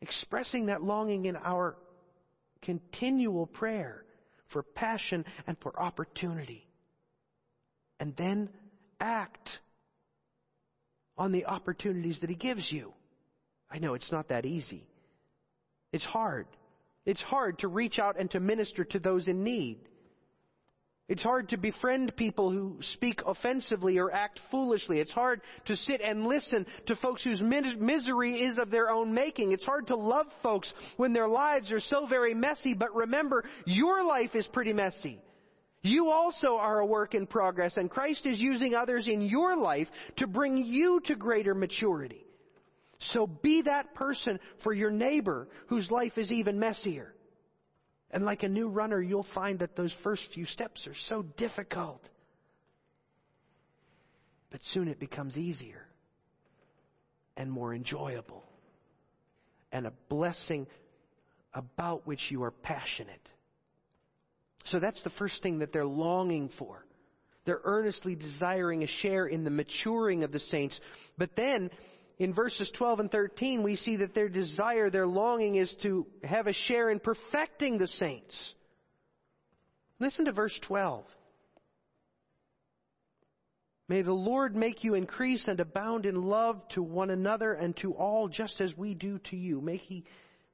expressing 0.02 0.66
that 0.66 0.84
longing 0.84 1.26
in 1.26 1.36
our 1.38 1.78
continual 2.62 3.46
prayer 3.46 4.04
for 4.50 4.64
passion 4.64 5.24
and 5.46 5.58
for 5.62 5.80
opportunity. 5.80 6.68
And 8.00 8.16
then 8.16 8.50
act 9.00 9.60
on 11.18 11.32
the 11.32 11.46
opportunities 11.46 12.20
that 12.20 12.30
He 12.30 12.36
gives 12.36 12.72
you. 12.72 12.94
I 13.72 13.80
know 13.80 13.94
it's 13.94 14.12
not 14.12 14.30
that 14.30 14.46
easy. 14.46 14.88
It's 15.92 16.06
hard. 16.06 16.48
It's 17.06 17.22
hard 17.22 17.60
to 17.60 17.68
reach 17.68 18.00
out 18.00 18.20
and 18.20 18.30
to 18.32 18.40
minister 18.40 18.84
to 18.84 19.00
those 19.00 19.28
in 19.28 19.44
need. 19.44 19.80
It's 21.08 21.24
hard 21.24 21.50
to 21.50 21.58
befriend 21.58 22.18
people 22.18 22.52
who 22.52 22.80
speak 22.82 23.22
offensively 23.26 23.98
or 23.98 24.12
act 24.12 24.42
foolishly. 24.52 25.00
It's 25.00 25.12
hard 25.12 25.40
to 25.68 25.78
sit 25.78 26.02
and 26.02 26.28
listen 26.28 26.66
to 26.88 26.98
folks 26.98 27.24
whose 27.24 27.42
misery 27.42 28.34
is 28.34 28.58
of 28.58 28.72
their 28.72 28.90
own 28.90 29.14
making. 29.14 29.54
It's 29.54 29.64
hard 29.64 29.88
to 29.88 29.96
love 29.96 30.28
folks 30.44 30.74
when 30.98 31.14
their 31.14 31.30
lives 31.30 31.72
are 31.72 31.80
so 31.80 32.08
very 32.08 32.34
messy, 32.34 32.74
but 32.74 32.94
remember, 32.94 33.46
your 33.66 34.04
life 34.04 34.36
is 34.36 34.46
pretty 34.48 34.74
messy. 34.74 35.22
You 35.82 36.10
also 36.10 36.58
are 36.58 36.80
a 36.80 36.86
work 36.86 37.16
in 37.16 37.26
progress, 37.26 37.78
and 37.78 37.90
Christ 37.90 38.26
is 38.26 38.42
using 38.42 38.76
others 38.76 39.08
in 39.08 39.22
your 39.22 39.56
life 39.56 39.88
to 40.18 40.28
bring 40.28 40.58
you 40.58 41.00
to 41.06 41.16
greater 41.16 41.56
maturity. 41.56 42.27
So 43.00 43.28
be 43.28 43.64
that 43.64 43.94
person 43.94 44.40
for 44.64 44.74
your 44.74 44.92
neighbor 44.92 45.48
whose 45.68 45.90
life 45.92 46.18
is 46.18 46.32
even 46.32 46.60
messier. 46.60 47.14
And 48.10 48.26
like 48.26 48.44
a 48.44 48.48
new 48.48 48.70
runner, 48.70 49.02
you'll 49.02 49.28
find 49.36 49.60
that 49.60 49.76
those 49.76 49.94
first 50.04 50.26
few 50.34 50.46
steps 50.46 50.88
are 50.88 50.96
so 50.96 51.22
difficult. 51.22 52.02
But 54.50 54.62
soon 54.64 54.88
it 54.88 55.00
becomes 55.00 55.36
easier 55.36 55.86
and 57.36 57.52
more 57.52 57.74
enjoyable 57.74 58.44
and 59.72 59.86
a 59.86 59.94
blessing 60.10 60.68
about 61.54 62.08
which 62.08 62.32
you 62.32 62.44
are 62.44 62.52
passionate. 62.52 63.30
So 64.66 64.80
that's 64.80 65.02
the 65.04 65.10
first 65.12 65.44
thing 65.44 65.60
that 65.60 65.72
they're 65.72 65.86
longing 65.86 66.50
for. 66.58 66.86
They're 67.46 67.62
earnestly 67.64 68.16
desiring 68.16 68.84
a 68.84 68.88
share 68.88 69.26
in 69.26 69.44
the 69.44 69.50
maturing 69.50 70.24
of 70.24 70.32
the 70.32 70.40
saints. 70.40 70.80
But 71.18 71.36
then 71.36 71.70
in 72.18 72.34
verses 72.34 72.72
12 72.72 73.00
and 73.00 73.12
13, 73.12 73.62
we 73.62 73.76
see 73.76 73.98
that 73.98 74.16
their 74.16 74.30
desire, 74.30 74.90
their 74.90 75.06
longing 75.06 75.56
is 75.56 75.76
to 75.84 76.08
have 76.24 76.48
a 76.48 76.54
share 76.54 76.90
in 76.90 77.00
perfecting 77.00 77.78
the 77.78 77.88
saints. 77.88 78.56
Listen 80.00 80.26
to 80.26 80.32
verse 80.32 80.58
12. 80.64 81.06
May 83.90 84.02
the 84.02 84.14
Lord 84.14 84.56
make 84.56 84.84
you 84.84 84.96
increase 84.96 85.48
and 85.48 85.60
abound 85.60 86.06
in 86.06 86.22
love 86.22 86.68
to 86.70 86.84
one 86.84 87.10
another 87.10 87.54
and 87.54 87.76
to 87.78 87.94
all, 87.94 88.28
just 88.28 88.60
as 88.62 88.76
we 88.76 88.96
do 88.96 89.20
to 89.30 89.38
you. 89.38 89.62
May 89.62 89.78
He 89.78 90.04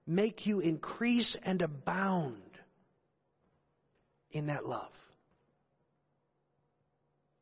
make 0.06 0.46
you 0.46 0.60
increase 0.60 1.36
and 1.44 1.62
abound 1.62 2.42
in 4.32 4.48
that 4.48 4.66
love. 4.66 4.92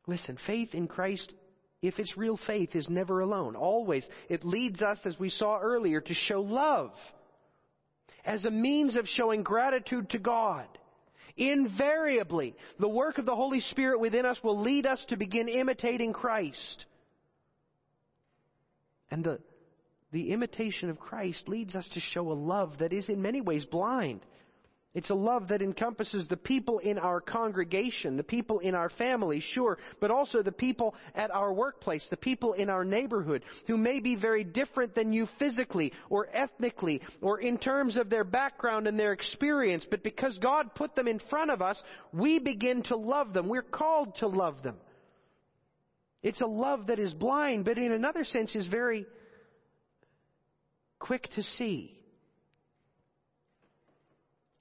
Listen, 0.07 0.37
faith 0.45 0.73
in 0.73 0.87
Christ 0.87 1.33
if 1.81 1.99
it's 1.99 2.17
real 2.17 2.37
faith, 2.37 2.75
is 2.75 2.89
never 2.89 3.21
alone. 3.21 3.55
Always. 3.55 4.07
It 4.29 4.43
leads 4.43 4.81
us, 4.81 4.99
as 5.05 5.19
we 5.19 5.29
saw 5.29 5.59
earlier, 5.59 6.01
to 6.01 6.13
show 6.13 6.41
love 6.41 6.91
as 8.23 8.45
a 8.45 8.51
means 8.51 8.95
of 8.95 9.07
showing 9.07 9.43
gratitude 9.43 10.11
to 10.11 10.19
God. 10.19 10.67
Invariably, 11.37 12.55
the 12.79 12.89
work 12.89 13.17
of 13.17 13.25
the 13.25 13.35
Holy 13.35 13.61
Spirit 13.61 13.99
within 13.99 14.25
us 14.25 14.43
will 14.43 14.59
lead 14.59 14.85
us 14.85 15.03
to 15.05 15.17
begin 15.17 15.47
imitating 15.47 16.13
Christ. 16.13 16.85
And 19.09 19.23
the, 19.23 19.39
the 20.11 20.31
imitation 20.31 20.89
of 20.89 20.99
Christ 20.99 21.47
leads 21.47 21.73
us 21.73 21.87
to 21.89 21.99
show 21.99 22.31
a 22.31 22.33
love 22.33 22.77
that 22.79 22.93
is 22.93 23.09
in 23.09 23.21
many 23.21 23.41
ways 23.41 23.65
blind. 23.65 24.21
It's 24.93 25.09
a 25.09 25.15
love 25.15 25.47
that 25.47 25.61
encompasses 25.61 26.27
the 26.27 26.35
people 26.35 26.79
in 26.79 26.99
our 26.99 27.21
congregation, 27.21 28.17
the 28.17 28.25
people 28.25 28.59
in 28.59 28.75
our 28.75 28.89
family, 28.89 29.39
sure, 29.39 29.77
but 30.01 30.11
also 30.11 30.43
the 30.43 30.51
people 30.51 30.95
at 31.15 31.31
our 31.31 31.53
workplace, 31.53 32.05
the 32.09 32.17
people 32.17 32.53
in 32.53 32.69
our 32.69 32.83
neighborhood, 32.83 33.45
who 33.67 33.77
may 33.77 34.01
be 34.01 34.17
very 34.17 34.43
different 34.43 34.93
than 34.93 35.13
you 35.13 35.29
physically 35.39 35.93
or 36.09 36.27
ethnically 36.33 37.01
or 37.21 37.39
in 37.39 37.57
terms 37.57 37.95
of 37.95 38.09
their 38.09 38.25
background 38.25 38.85
and 38.85 38.99
their 38.99 39.13
experience, 39.13 39.85
but 39.89 40.03
because 40.03 40.37
God 40.39 40.75
put 40.75 40.93
them 40.93 41.07
in 41.07 41.19
front 41.19 41.51
of 41.51 41.61
us, 41.61 41.81
we 42.11 42.39
begin 42.39 42.83
to 42.83 42.97
love 42.97 43.31
them. 43.31 43.47
We're 43.47 43.61
called 43.61 44.15
to 44.17 44.27
love 44.27 44.61
them. 44.61 44.75
It's 46.21 46.41
a 46.41 46.45
love 46.45 46.87
that 46.87 46.99
is 46.99 47.13
blind, 47.13 47.63
but 47.63 47.77
in 47.77 47.93
another 47.93 48.25
sense 48.25 48.55
is 48.57 48.67
very 48.67 49.05
quick 50.99 51.29
to 51.35 51.43
see 51.43 52.00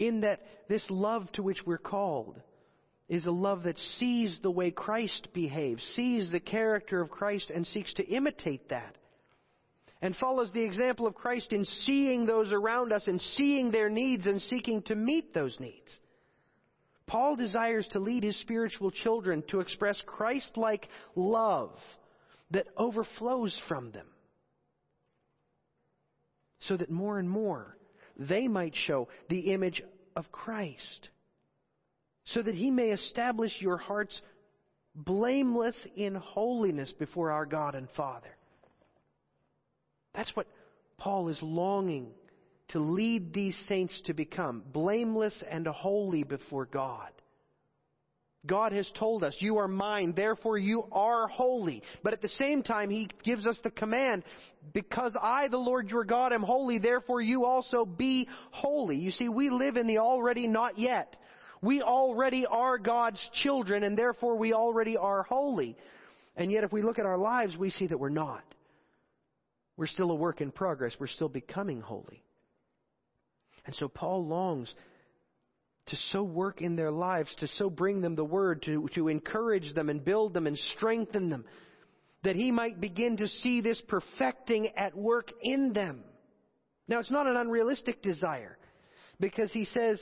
in 0.00 0.22
that 0.22 0.40
this 0.66 0.90
love 0.90 1.30
to 1.32 1.42
which 1.42 1.64
we're 1.64 1.78
called 1.78 2.40
is 3.08 3.26
a 3.26 3.30
love 3.30 3.64
that 3.64 3.78
sees 3.78 4.38
the 4.42 4.50
way 4.50 4.70
Christ 4.70 5.28
behaves, 5.32 5.84
sees 5.94 6.30
the 6.30 6.40
character 6.40 7.00
of 7.00 7.10
Christ, 7.10 7.50
and 7.50 7.66
seeks 7.66 7.92
to 7.94 8.04
imitate 8.04 8.70
that. 8.70 8.96
And 10.02 10.16
follows 10.16 10.52
the 10.52 10.62
example 10.62 11.06
of 11.06 11.14
Christ 11.14 11.52
in 11.52 11.66
seeing 11.66 12.24
those 12.24 12.52
around 12.52 12.92
us 12.92 13.06
and 13.06 13.20
seeing 13.20 13.70
their 13.70 13.90
needs 13.90 14.24
and 14.24 14.40
seeking 14.40 14.82
to 14.82 14.94
meet 14.94 15.34
those 15.34 15.60
needs. 15.60 15.98
Paul 17.06 17.36
desires 17.36 17.86
to 17.88 17.98
lead 17.98 18.22
his 18.22 18.36
spiritual 18.36 18.92
children 18.92 19.42
to 19.48 19.60
express 19.60 20.00
Christ 20.06 20.56
like 20.56 20.88
love 21.14 21.78
that 22.52 22.68
overflows 22.76 23.60
from 23.68 23.90
them. 23.90 24.06
So 26.60 26.76
that 26.76 26.90
more 26.90 27.18
and 27.18 27.28
more 27.28 27.76
they 28.20 28.46
might 28.46 28.76
show 28.76 29.08
the 29.28 29.52
image 29.52 29.82
of 30.14 30.30
Christ, 30.30 31.08
so 32.26 32.42
that 32.42 32.54
he 32.54 32.70
may 32.70 32.90
establish 32.90 33.60
your 33.60 33.78
hearts 33.78 34.20
blameless 34.94 35.76
in 35.96 36.14
holiness 36.14 36.92
before 36.92 37.30
our 37.30 37.46
God 37.46 37.74
and 37.74 37.88
Father. 37.96 38.36
That's 40.14 40.34
what 40.36 40.46
Paul 40.98 41.28
is 41.28 41.42
longing 41.42 42.08
to 42.68 42.78
lead 42.78 43.32
these 43.32 43.56
saints 43.68 44.00
to 44.02 44.14
become 44.14 44.62
blameless 44.72 45.42
and 45.48 45.66
holy 45.66 46.22
before 46.22 46.66
God. 46.66 47.10
God 48.46 48.72
has 48.72 48.90
told 48.92 49.22
us, 49.22 49.36
you 49.38 49.58
are 49.58 49.68
mine, 49.68 50.14
therefore 50.16 50.56
you 50.56 50.84
are 50.92 51.28
holy. 51.28 51.82
But 52.02 52.14
at 52.14 52.22
the 52.22 52.28
same 52.28 52.62
time, 52.62 52.88
He 52.88 53.08
gives 53.22 53.46
us 53.46 53.58
the 53.62 53.70
command, 53.70 54.24
because 54.72 55.14
I, 55.20 55.48
the 55.48 55.58
Lord 55.58 55.90
your 55.90 56.04
God, 56.04 56.32
am 56.32 56.42
holy, 56.42 56.78
therefore 56.78 57.20
you 57.20 57.44
also 57.44 57.84
be 57.84 58.28
holy. 58.50 58.96
You 58.96 59.10
see, 59.10 59.28
we 59.28 59.50
live 59.50 59.76
in 59.76 59.86
the 59.86 59.98
already 59.98 60.46
not 60.46 60.78
yet. 60.78 61.16
We 61.60 61.82
already 61.82 62.46
are 62.46 62.78
God's 62.78 63.20
children, 63.34 63.84
and 63.84 63.98
therefore 63.98 64.36
we 64.36 64.54
already 64.54 64.96
are 64.96 65.22
holy. 65.24 65.76
And 66.34 66.50
yet 66.50 66.64
if 66.64 66.72
we 66.72 66.82
look 66.82 66.98
at 66.98 67.04
our 67.04 67.18
lives, 67.18 67.58
we 67.58 67.68
see 67.68 67.88
that 67.88 67.98
we're 67.98 68.08
not. 68.08 68.42
We're 69.76 69.86
still 69.86 70.10
a 70.10 70.14
work 70.14 70.40
in 70.40 70.50
progress. 70.50 70.96
We're 70.98 71.08
still 71.08 71.28
becoming 71.28 71.82
holy. 71.82 72.22
And 73.66 73.74
so 73.74 73.88
Paul 73.88 74.26
longs 74.26 74.74
to 75.90 75.96
so 75.96 76.22
work 76.22 76.60
in 76.60 76.74
their 76.76 76.90
lives, 76.90 77.34
to 77.36 77.46
so 77.46 77.70
bring 77.70 78.00
them 78.00 78.16
the 78.16 78.24
word, 78.24 78.62
to, 78.62 78.88
to 78.94 79.08
encourage 79.08 79.74
them 79.74 79.88
and 79.88 80.04
build 80.04 80.34
them 80.34 80.46
and 80.46 80.58
strengthen 80.58 81.30
them, 81.30 81.44
that 82.22 82.36
he 82.36 82.50
might 82.50 82.80
begin 82.80 83.18
to 83.18 83.28
see 83.28 83.60
this 83.60 83.80
perfecting 83.80 84.68
at 84.76 84.96
work 84.96 85.30
in 85.42 85.72
them. 85.72 86.02
Now, 86.88 86.98
it's 86.98 87.10
not 87.10 87.26
an 87.26 87.36
unrealistic 87.36 88.02
desire, 88.02 88.58
because 89.20 89.52
he 89.52 89.64
says 89.64 90.00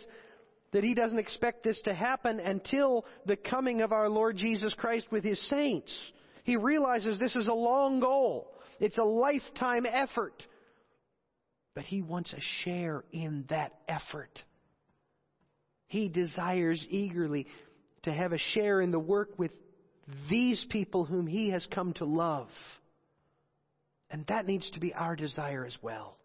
that 0.72 0.84
he 0.84 0.94
doesn't 0.94 1.18
expect 1.18 1.62
this 1.62 1.80
to 1.82 1.94
happen 1.94 2.40
until 2.40 3.04
the 3.26 3.36
coming 3.36 3.82
of 3.82 3.92
our 3.92 4.08
Lord 4.08 4.36
Jesus 4.36 4.74
Christ 4.74 5.10
with 5.10 5.24
his 5.24 5.40
saints. 5.48 6.12
He 6.44 6.56
realizes 6.56 7.18
this 7.18 7.36
is 7.36 7.48
a 7.48 7.54
long 7.54 8.00
goal. 8.00 8.54
It's 8.80 8.98
a 8.98 9.04
lifetime 9.04 9.86
effort. 9.86 10.42
But 11.74 11.84
he 11.84 12.02
wants 12.02 12.32
a 12.32 12.40
share 12.40 13.04
in 13.12 13.44
that 13.48 13.72
effort. 13.88 14.42
He 15.88 16.08
desires 16.08 16.84
eagerly 16.88 17.46
to 18.02 18.12
have 18.12 18.32
a 18.32 18.38
share 18.38 18.80
in 18.80 18.90
the 18.90 18.98
work 18.98 19.38
with 19.38 19.52
these 20.30 20.64
people 20.70 21.04
whom 21.04 21.26
He 21.26 21.50
has 21.50 21.66
come 21.66 21.94
to 21.94 22.04
love. 22.04 22.48
And 24.10 24.26
that 24.26 24.46
needs 24.46 24.70
to 24.70 24.80
be 24.80 24.94
our 24.94 25.16
desire 25.16 25.64
as 25.66 25.76
well. 25.82 26.16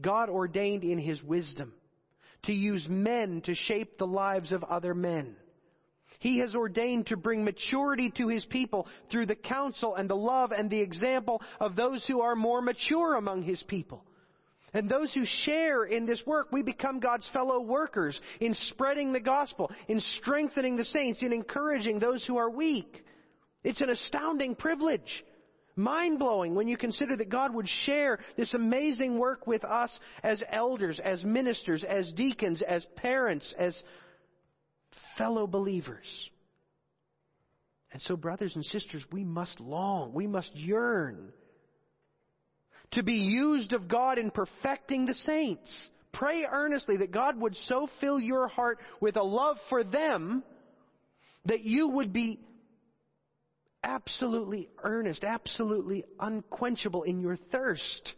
God 0.00 0.30
ordained 0.30 0.84
in 0.84 0.98
His 0.98 1.22
wisdom 1.22 1.72
to 2.44 2.52
use 2.52 2.88
men 2.88 3.42
to 3.42 3.54
shape 3.54 3.98
the 3.98 4.06
lives 4.06 4.52
of 4.52 4.62
other 4.64 4.94
men. 4.94 5.36
He 6.20 6.38
has 6.38 6.54
ordained 6.54 7.08
to 7.08 7.16
bring 7.16 7.44
maturity 7.44 8.10
to 8.12 8.28
His 8.28 8.44
people 8.44 8.88
through 9.10 9.26
the 9.26 9.36
counsel 9.36 9.94
and 9.94 10.08
the 10.08 10.16
love 10.16 10.52
and 10.52 10.70
the 10.70 10.80
example 10.80 11.42
of 11.60 11.76
those 11.76 12.06
who 12.06 12.20
are 12.20 12.34
more 12.34 12.62
mature 12.62 13.16
among 13.16 13.42
His 13.42 13.62
people. 13.62 14.04
And 14.74 14.88
those 14.88 15.12
who 15.14 15.24
share 15.24 15.84
in 15.84 16.04
this 16.04 16.24
work, 16.26 16.48
we 16.52 16.62
become 16.62 17.00
God's 17.00 17.28
fellow 17.28 17.60
workers 17.60 18.20
in 18.40 18.54
spreading 18.54 19.12
the 19.12 19.20
gospel, 19.20 19.70
in 19.88 20.00
strengthening 20.00 20.76
the 20.76 20.84
saints, 20.84 21.22
in 21.22 21.32
encouraging 21.32 21.98
those 21.98 22.24
who 22.24 22.36
are 22.36 22.50
weak. 22.50 23.02
It's 23.64 23.80
an 23.80 23.88
astounding 23.88 24.54
privilege. 24.54 25.24
Mind 25.74 26.18
blowing 26.18 26.54
when 26.54 26.68
you 26.68 26.76
consider 26.76 27.16
that 27.16 27.28
God 27.28 27.54
would 27.54 27.68
share 27.68 28.18
this 28.36 28.52
amazing 28.52 29.18
work 29.18 29.46
with 29.46 29.64
us 29.64 29.98
as 30.22 30.42
elders, 30.50 31.00
as 31.02 31.24
ministers, 31.24 31.84
as 31.84 32.12
deacons, 32.12 32.62
as 32.62 32.84
parents, 32.96 33.54
as 33.56 33.80
fellow 35.16 35.46
believers. 35.46 36.30
And 37.92 38.02
so, 38.02 38.16
brothers 38.16 38.54
and 38.54 38.64
sisters, 38.64 39.06
we 39.10 39.24
must 39.24 39.60
long, 39.60 40.12
we 40.12 40.26
must 40.26 40.54
yearn 40.54 41.32
to 42.92 43.02
be 43.02 43.14
used 43.14 43.72
of 43.72 43.88
God 43.88 44.18
in 44.18 44.30
perfecting 44.30 45.06
the 45.06 45.14
saints. 45.14 45.88
Pray 46.12 46.44
earnestly 46.50 46.98
that 46.98 47.10
God 47.10 47.38
would 47.40 47.54
so 47.54 47.88
fill 48.00 48.18
your 48.18 48.48
heart 48.48 48.78
with 49.00 49.16
a 49.16 49.22
love 49.22 49.58
for 49.68 49.84
them 49.84 50.42
that 51.44 51.62
you 51.62 51.88
would 51.88 52.12
be 52.12 52.40
absolutely 53.82 54.68
earnest, 54.82 55.24
absolutely 55.24 56.04
unquenchable 56.18 57.02
in 57.04 57.20
your 57.20 57.36
thirst 57.36 58.14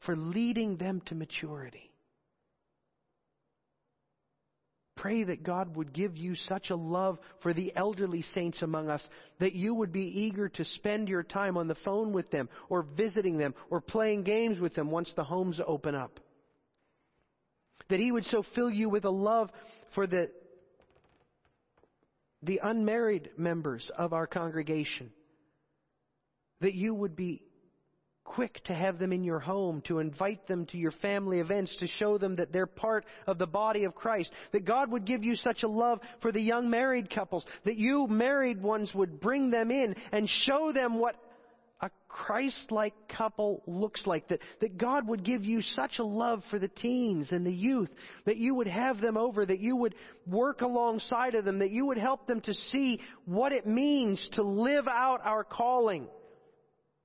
for 0.00 0.16
leading 0.16 0.76
them 0.76 1.02
to 1.06 1.14
maturity. 1.14 1.87
Pray 4.98 5.22
that 5.22 5.44
God 5.44 5.76
would 5.76 5.92
give 5.92 6.16
you 6.16 6.34
such 6.34 6.70
a 6.70 6.76
love 6.76 7.18
for 7.40 7.54
the 7.54 7.72
elderly 7.76 8.22
saints 8.22 8.62
among 8.62 8.90
us 8.90 9.06
that 9.38 9.52
you 9.52 9.72
would 9.74 9.92
be 9.92 10.22
eager 10.22 10.48
to 10.48 10.64
spend 10.64 11.08
your 11.08 11.22
time 11.22 11.56
on 11.56 11.68
the 11.68 11.76
phone 11.76 12.12
with 12.12 12.30
them 12.32 12.48
or 12.68 12.82
visiting 12.82 13.38
them 13.38 13.54
or 13.70 13.80
playing 13.80 14.24
games 14.24 14.58
with 14.58 14.74
them 14.74 14.90
once 14.90 15.12
the 15.14 15.22
homes 15.22 15.60
open 15.64 15.94
up. 15.94 16.18
That 17.88 18.00
He 18.00 18.10
would 18.10 18.24
so 18.24 18.42
fill 18.56 18.70
you 18.70 18.88
with 18.88 19.04
a 19.04 19.10
love 19.10 19.50
for 19.94 20.08
the, 20.08 20.32
the 22.42 22.60
unmarried 22.60 23.30
members 23.36 23.88
of 23.96 24.12
our 24.12 24.26
congregation 24.26 25.12
that 26.60 26.74
you 26.74 26.92
would 26.92 27.14
be 27.14 27.42
quick 28.28 28.62
to 28.64 28.74
have 28.74 28.98
them 28.98 29.12
in 29.12 29.24
your 29.24 29.38
home, 29.38 29.80
to 29.82 30.00
invite 30.00 30.46
them 30.46 30.66
to 30.66 30.76
your 30.76 30.90
family 30.90 31.40
events, 31.40 31.74
to 31.78 31.86
show 31.86 32.18
them 32.18 32.36
that 32.36 32.52
they're 32.52 32.66
part 32.66 33.06
of 33.26 33.38
the 33.38 33.46
body 33.46 33.84
of 33.84 33.94
Christ. 33.94 34.30
That 34.52 34.66
God 34.66 34.92
would 34.92 35.06
give 35.06 35.24
you 35.24 35.34
such 35.34 35.62
a 35.62 35.68
love 35.68 36.00
for 36.20 36.30
the 36.30 36.40
young 36.40 36.68
married 36.68 37.08
couples, 37.08 37.46
that 37.64 37.78
you 37.78 38.06
married 38.06 38.62
ones 38.62 38.94
would 38.94 39.18
bring 39.18 39.50
them 39.50 39.70
in 39.70 39.96
and 40.12 40.28
show 40.28 40.72
them 40.72 40.98
what 40.98 41.16
a 41.80 41.90
Christ-like 42.08 43.08
couple 43.08 43.62
looks 43.66 44.06
like. 44.06 44.28
That, 44.28 44.40
that 44.60 44.76
God 44.76 45.08
would 45.08 45.24
give 45.24 45.44
you 45.44 45.62
such 45.62 45.98
a 45.98 46.04
love 46.04 46.42
for 46.50 46.58
the 46.58 46.68
teens 46.68 47.32
and 47.32 47.46
the 47.46 47.54
youth, 47.54 47.90
that 48.26 48.36
you 48.36 48.54
would 48.56 48.66
have 48.66 49.00
them 49.00 49.16
over, 49.16 49.46
that 49.46 49.60
you 49.60 49.74
would 49.76 49.94
work 50.26 50.60
alongside 50.60 51.34
of 51.34 51.46
them, 51.46 51.60
that 51.60 51.70
you 51.70 51.86
would 51.86 51.98
help 51.98 52.26
them 52.26 52.42
to 52.42 52.52
see 52.52 53.00
what 53.24 53.52
it 53.52 53.66
means 53.66 54.28
to 54.32 54.42
live 54.42 54.86
out 54.86 55.20
our 55.24 55.44
calling 55.44 56.08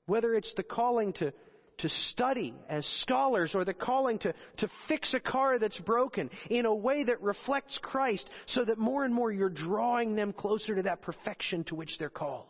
whether 0.06 0.36
it's 0.36 0.54
the 0.56 0.64
calling 0.64 1.14
to, 1.14 1.34
to 1.80 1.89
study 1.89 2.54
as 2.70 2.86
scholars 3.01 3.56
or 3.56 3.66
the 3.66 3.74
calling 3.74 4.20
to, 4.20 4.34
to 4.58 4.70
fix 4.88 5.14
a 5.14 5.20
car 5.20 5.60
that's 5.60 5.78
broken 5.78 6.30
in 6.49 6.66
a 6.66 6.74
way 6.74 7.04
that 7.04 7.22
reflects 7.22 7.78
Christ 7.82 8.30
so 8.45 8.64
that 8.66 8.78
more 8.78 9.04
and 9.06 9.14
more 9.14 9.32
you're 9.32 9.49
drawing 9.49 10.16
them 10.16 10.34
closer 10.34 10.76
to 10.76 10.84
that 10.84 11.01
perfection 11.01 11.64
to 11.66 11.76
which 11.76 11.97
they're 11.97 12.10
called. 12.10 12.47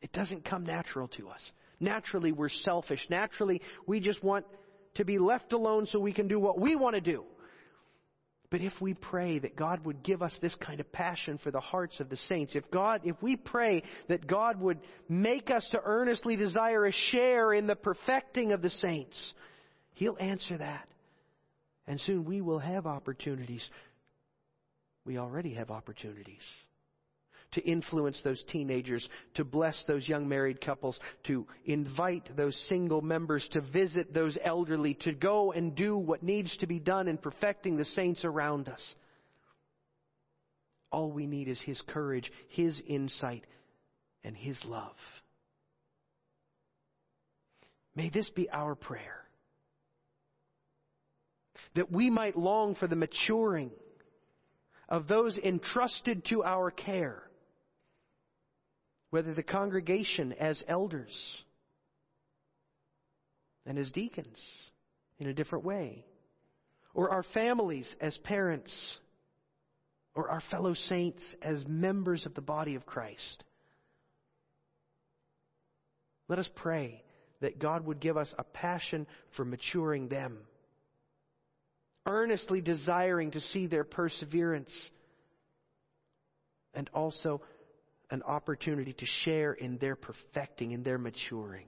It 0.00 0.12
doesn't 0.12 0.44
come 0.44 0.64
natural 0.64 1.08
to 1.08 1.28
us. 1.28 1.42
Naturally, 1.80 2.32
we're 2.32 2.48
selfish. 2.48 3.06
Naturally, 3.10 3.62
we 3.86 4.00
just 4.00 4.22
want 4.22 4.46
to 4.94 5.04
be 5.04 5.18
left 5.18 5.52
alone 5.52 5.86
so 5.86 6.00
we 6.00 6.12
can 6.12 6.28
do 6.28 6.38
what 6.38 6.58
we 6.60 6.76
want 6.76 6.94
to 6.94 7.00
do. 7.00 7.24
But 8.50 8.62
if 8.62 8.72
we 8.80 8.94
pray 8.94 9.38
that 9.40 9.56
God 9.56 9.84
would 9.84 10.02
give 10.02 10.22
us 10.22 10.36
this 10.40 10.54
kind 10.54 10.80
of 10.80 10.90
passion 10.90 11.38
for 11.38 11.50
the 11.50 11.60
hearts 11.60 12.00
of 12.00 12.08
the 12.08 12.16
saints, 12.16 12.56
if 12.56 12.70
God, 12.70 13.02
if 13.04 13.16
we 13.20 13.36
pray 13.36 13.82
that 14.08 14.26
God 14.26 14.58
would 14.60 14.78
make 15.08 15.50
us 15.50 15.68
to 15.72 15.80
earnestly 15.84 16.36
desire 16.36 16.86
a 16.86 16.92
share 16.92 17.52
in 17.52 17.66
the 17.66 17.76
perfecting 17.76 18.52
of 18.52 18.62
the 18.62 18.70
saints, 18.70 19.34
He'll 19.94 20.16
answer 20.18 20.56
that. 20.56 20.88
And 21.86 22.00
soon 22.00 22.24
we 22.24 22.40
will 22.40 22.58
have 22.58 22.86
opportunities. 22.86 23.68
We 25.04 25.18
already 25.18 25.54
have 25.54 25.70
opportunities 25.70 26.42
to 27.52 27.62
influence 27.62 28.20
those 28.22 28.42
teenagers, 28.44 29.08
to 29.34 29.44
bless 29.44 29.84
those 29.84 30.08
young 30.08 30.28
married 30.28 30.60
couples, 30.60 30.98
to 31.24 31.46
invite 31.64 32.36
those 32.36 32.56
single 32.68 33.00
members, 33.00 33.48
to 33.52 33.60
visit 33.60 34.12
those 34.12 34.36
elderly, 34.42 34.94
to 34.94 35.12
go 35.12 35.52
and 35.52 35.74
do 35.74 35.96
what 35.96 36.22
needs 36.22 36.56
to 36.58 36.66
be 36.66 36.78
done 36.78 37.08
in 37.08 37.16
perfecting 37.16 37.76
the 37.76 37.84
saints 37.84 38.24
around 38.24 38.68
us. 38.68 38.84
All 40.90 41.10
we 41.10 41.26
need 41.26 41.48
is 41.48 41.60
His 41.60 41.80
courage, 41.82 42.30
His 42.48 42.80
insight, 42.86 43.44
and 44.24 44.36
His 44.36 44.62
love. 44.64 44.96
May 47.94 48.10
this 48.10 48.28
be 48.30 48.48
our 48.50 48.74
prayer. 48.74 49.24
That 51.74 51.90
we 51.90 52.10
might 52.10 52.36
long 52.36 52.74
for 52.74 52.86
the 52.86 52.96
maturing 52.96 53.70
of 54.88 55.08
those 55.08 55.36
entrusted 55.36 56.24
to 56.26 56.44
our 56.44 56.70
care 56.70 57.27
whether 59.10 59.34
the 59.34 59.42
congregation 59.42 60.32
as 60.32 60.62
elders 60.68 61.12
and 63.66 63.78
as 63.78 63.90
deacons 63.90 64.42
in 65.18 65.26
a 65.26 65.34
different 65.34 65.64
way, 65.64 66.04
or 66.94 67.10
our 67.10 67.22
families 67.22 67.92
as 68.00 68.16
parents, 68.18 68.98
or 70.14 70.30
our 70.30 70.40
fellow 70.50 70.74
saints 70.74 71.24
as 71.42 71.64
members 71.66 72.26
of 72.26 72.34
the 72.34 72.40
body 72.40 72.74
of 72.74 72.86
Christ. 72.86 73.44
Let 76.28 76.38
us 76.38 76.50
pray 76.56 77.02
that 77.40 77.58
God 77.58 77.86
would 77.86 78.00
give 78.00 78.16
us 78.16 78.32
a 78.36 78.44
passion 78.44 79.06
for 79.36 79.44
maturing 79.44 80.08
them, 80.08 80.38
earnestly 82.06 82.60
desiring 82.60 83.30
to 83.32 83.40
see 83.40 83.66
their 83.66 83.84
perseverance, 83.84 84.72
and 86.74 86.90
also 86.92 87.40
an 88.10 88.22
opportunity 88.22 88.92
to 88.94 89.06
share 89.06 89.52
in 89.52 89.78
their 89.78 89.96
perfecting, 89.96 90.72
in 90.72 90.82
their 90.82 90.98
maturing. 90.98 91.66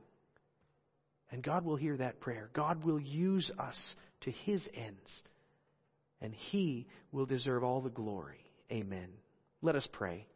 And 1.30 1.42
God 1.42 1.64
will 1.64 1.76
hear 1.76 1.96
that 1.96 2.20
prayer. 2.20 2.50
God 2.52 2.84
will 2.84 3.00
use 3.00 3.50
us 3.58 3.96
to 4.22 4.30
His 4.30 4.66
ends. 4.74 5.22
And 6.20 6.34
He 6.34 6.86
will 7.12 7.26
deserve 7.26 7.62
all 7.62 7.80
the 7.80 7.90
glory. 7.90 8.44
Amen. 8.72 9.08
Let 9.62 9.76
us 9.76 9.88
pray. 9.92 10.26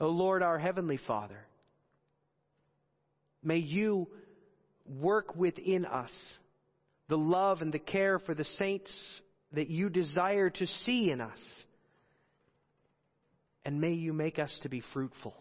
O 0.00 0.08
Lord, 0.08 0.42
our 0.42 0.58
Heavenly 0.58 0.98
Father, 1.06 1.46
may 3.42 3.58
you 3.58 4.08
work 4.86 5.36
within 5.36 5.84
us 5.84 6.12
the 7.08 7.18
love 7.18 7.60
and 7.60 7.72
the 7.72 7.78
care 7.78 8.18
for 8.18 8.34
the 8.34 8.44
saints 8.44 8.92
that 9.52 9.68
you 9.68 9.90
desire 9.90 10.50
to 10.50 10.66
see 10.66 11.10
in 11.10 11.20
us. 11.20 11.38
And 13.64 13.80
may 13.80 13.92
you 13.92 14.12
make 14.12 14.38
us 14.38 14.58
to 14.62 14.68
be 14.68 14.82
fruitful. 14.92 15.34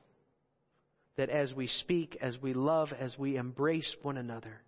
That 1.18 1.30
as 1.30 1.54
we 1.54 1.68
speak, 1.68 2.18
as 2.22 2.42
we 2.42 2.54
love, 2.54 2.94
as 2.98 3.18
we 3.18 3.36
embrace 3.36 3.96
one 4.02 4.18
another, 4.18 4.62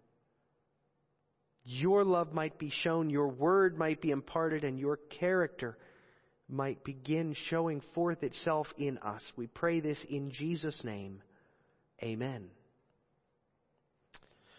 your 1.64 2.04
love 2.04 2.34
might 2.34 2.58
be 2.58 2.70
shown, 2.70 3.10
your 3.10 3.28
word 3.28 3.78
might 3.78 4.02
be 4.02 4.12
imparted, 4.12 4.64
and 4.64 4.80
your 4.80 4.98
character 5.20 5.78
might 6.50 6.84
begin 6.84 7.36
showing 7.50 7.82
forth 7.94 8.24
itself 8.24 8.68
in 8.78 8.98
us. 8.98 9.24
We 9.36 9.48
pray 9.48 9.80
this 9.80 10.04
in 10.10 10.32
Jesus' 10.32 10.84
name. 10.84 11.22
Amen. 12.04 12.50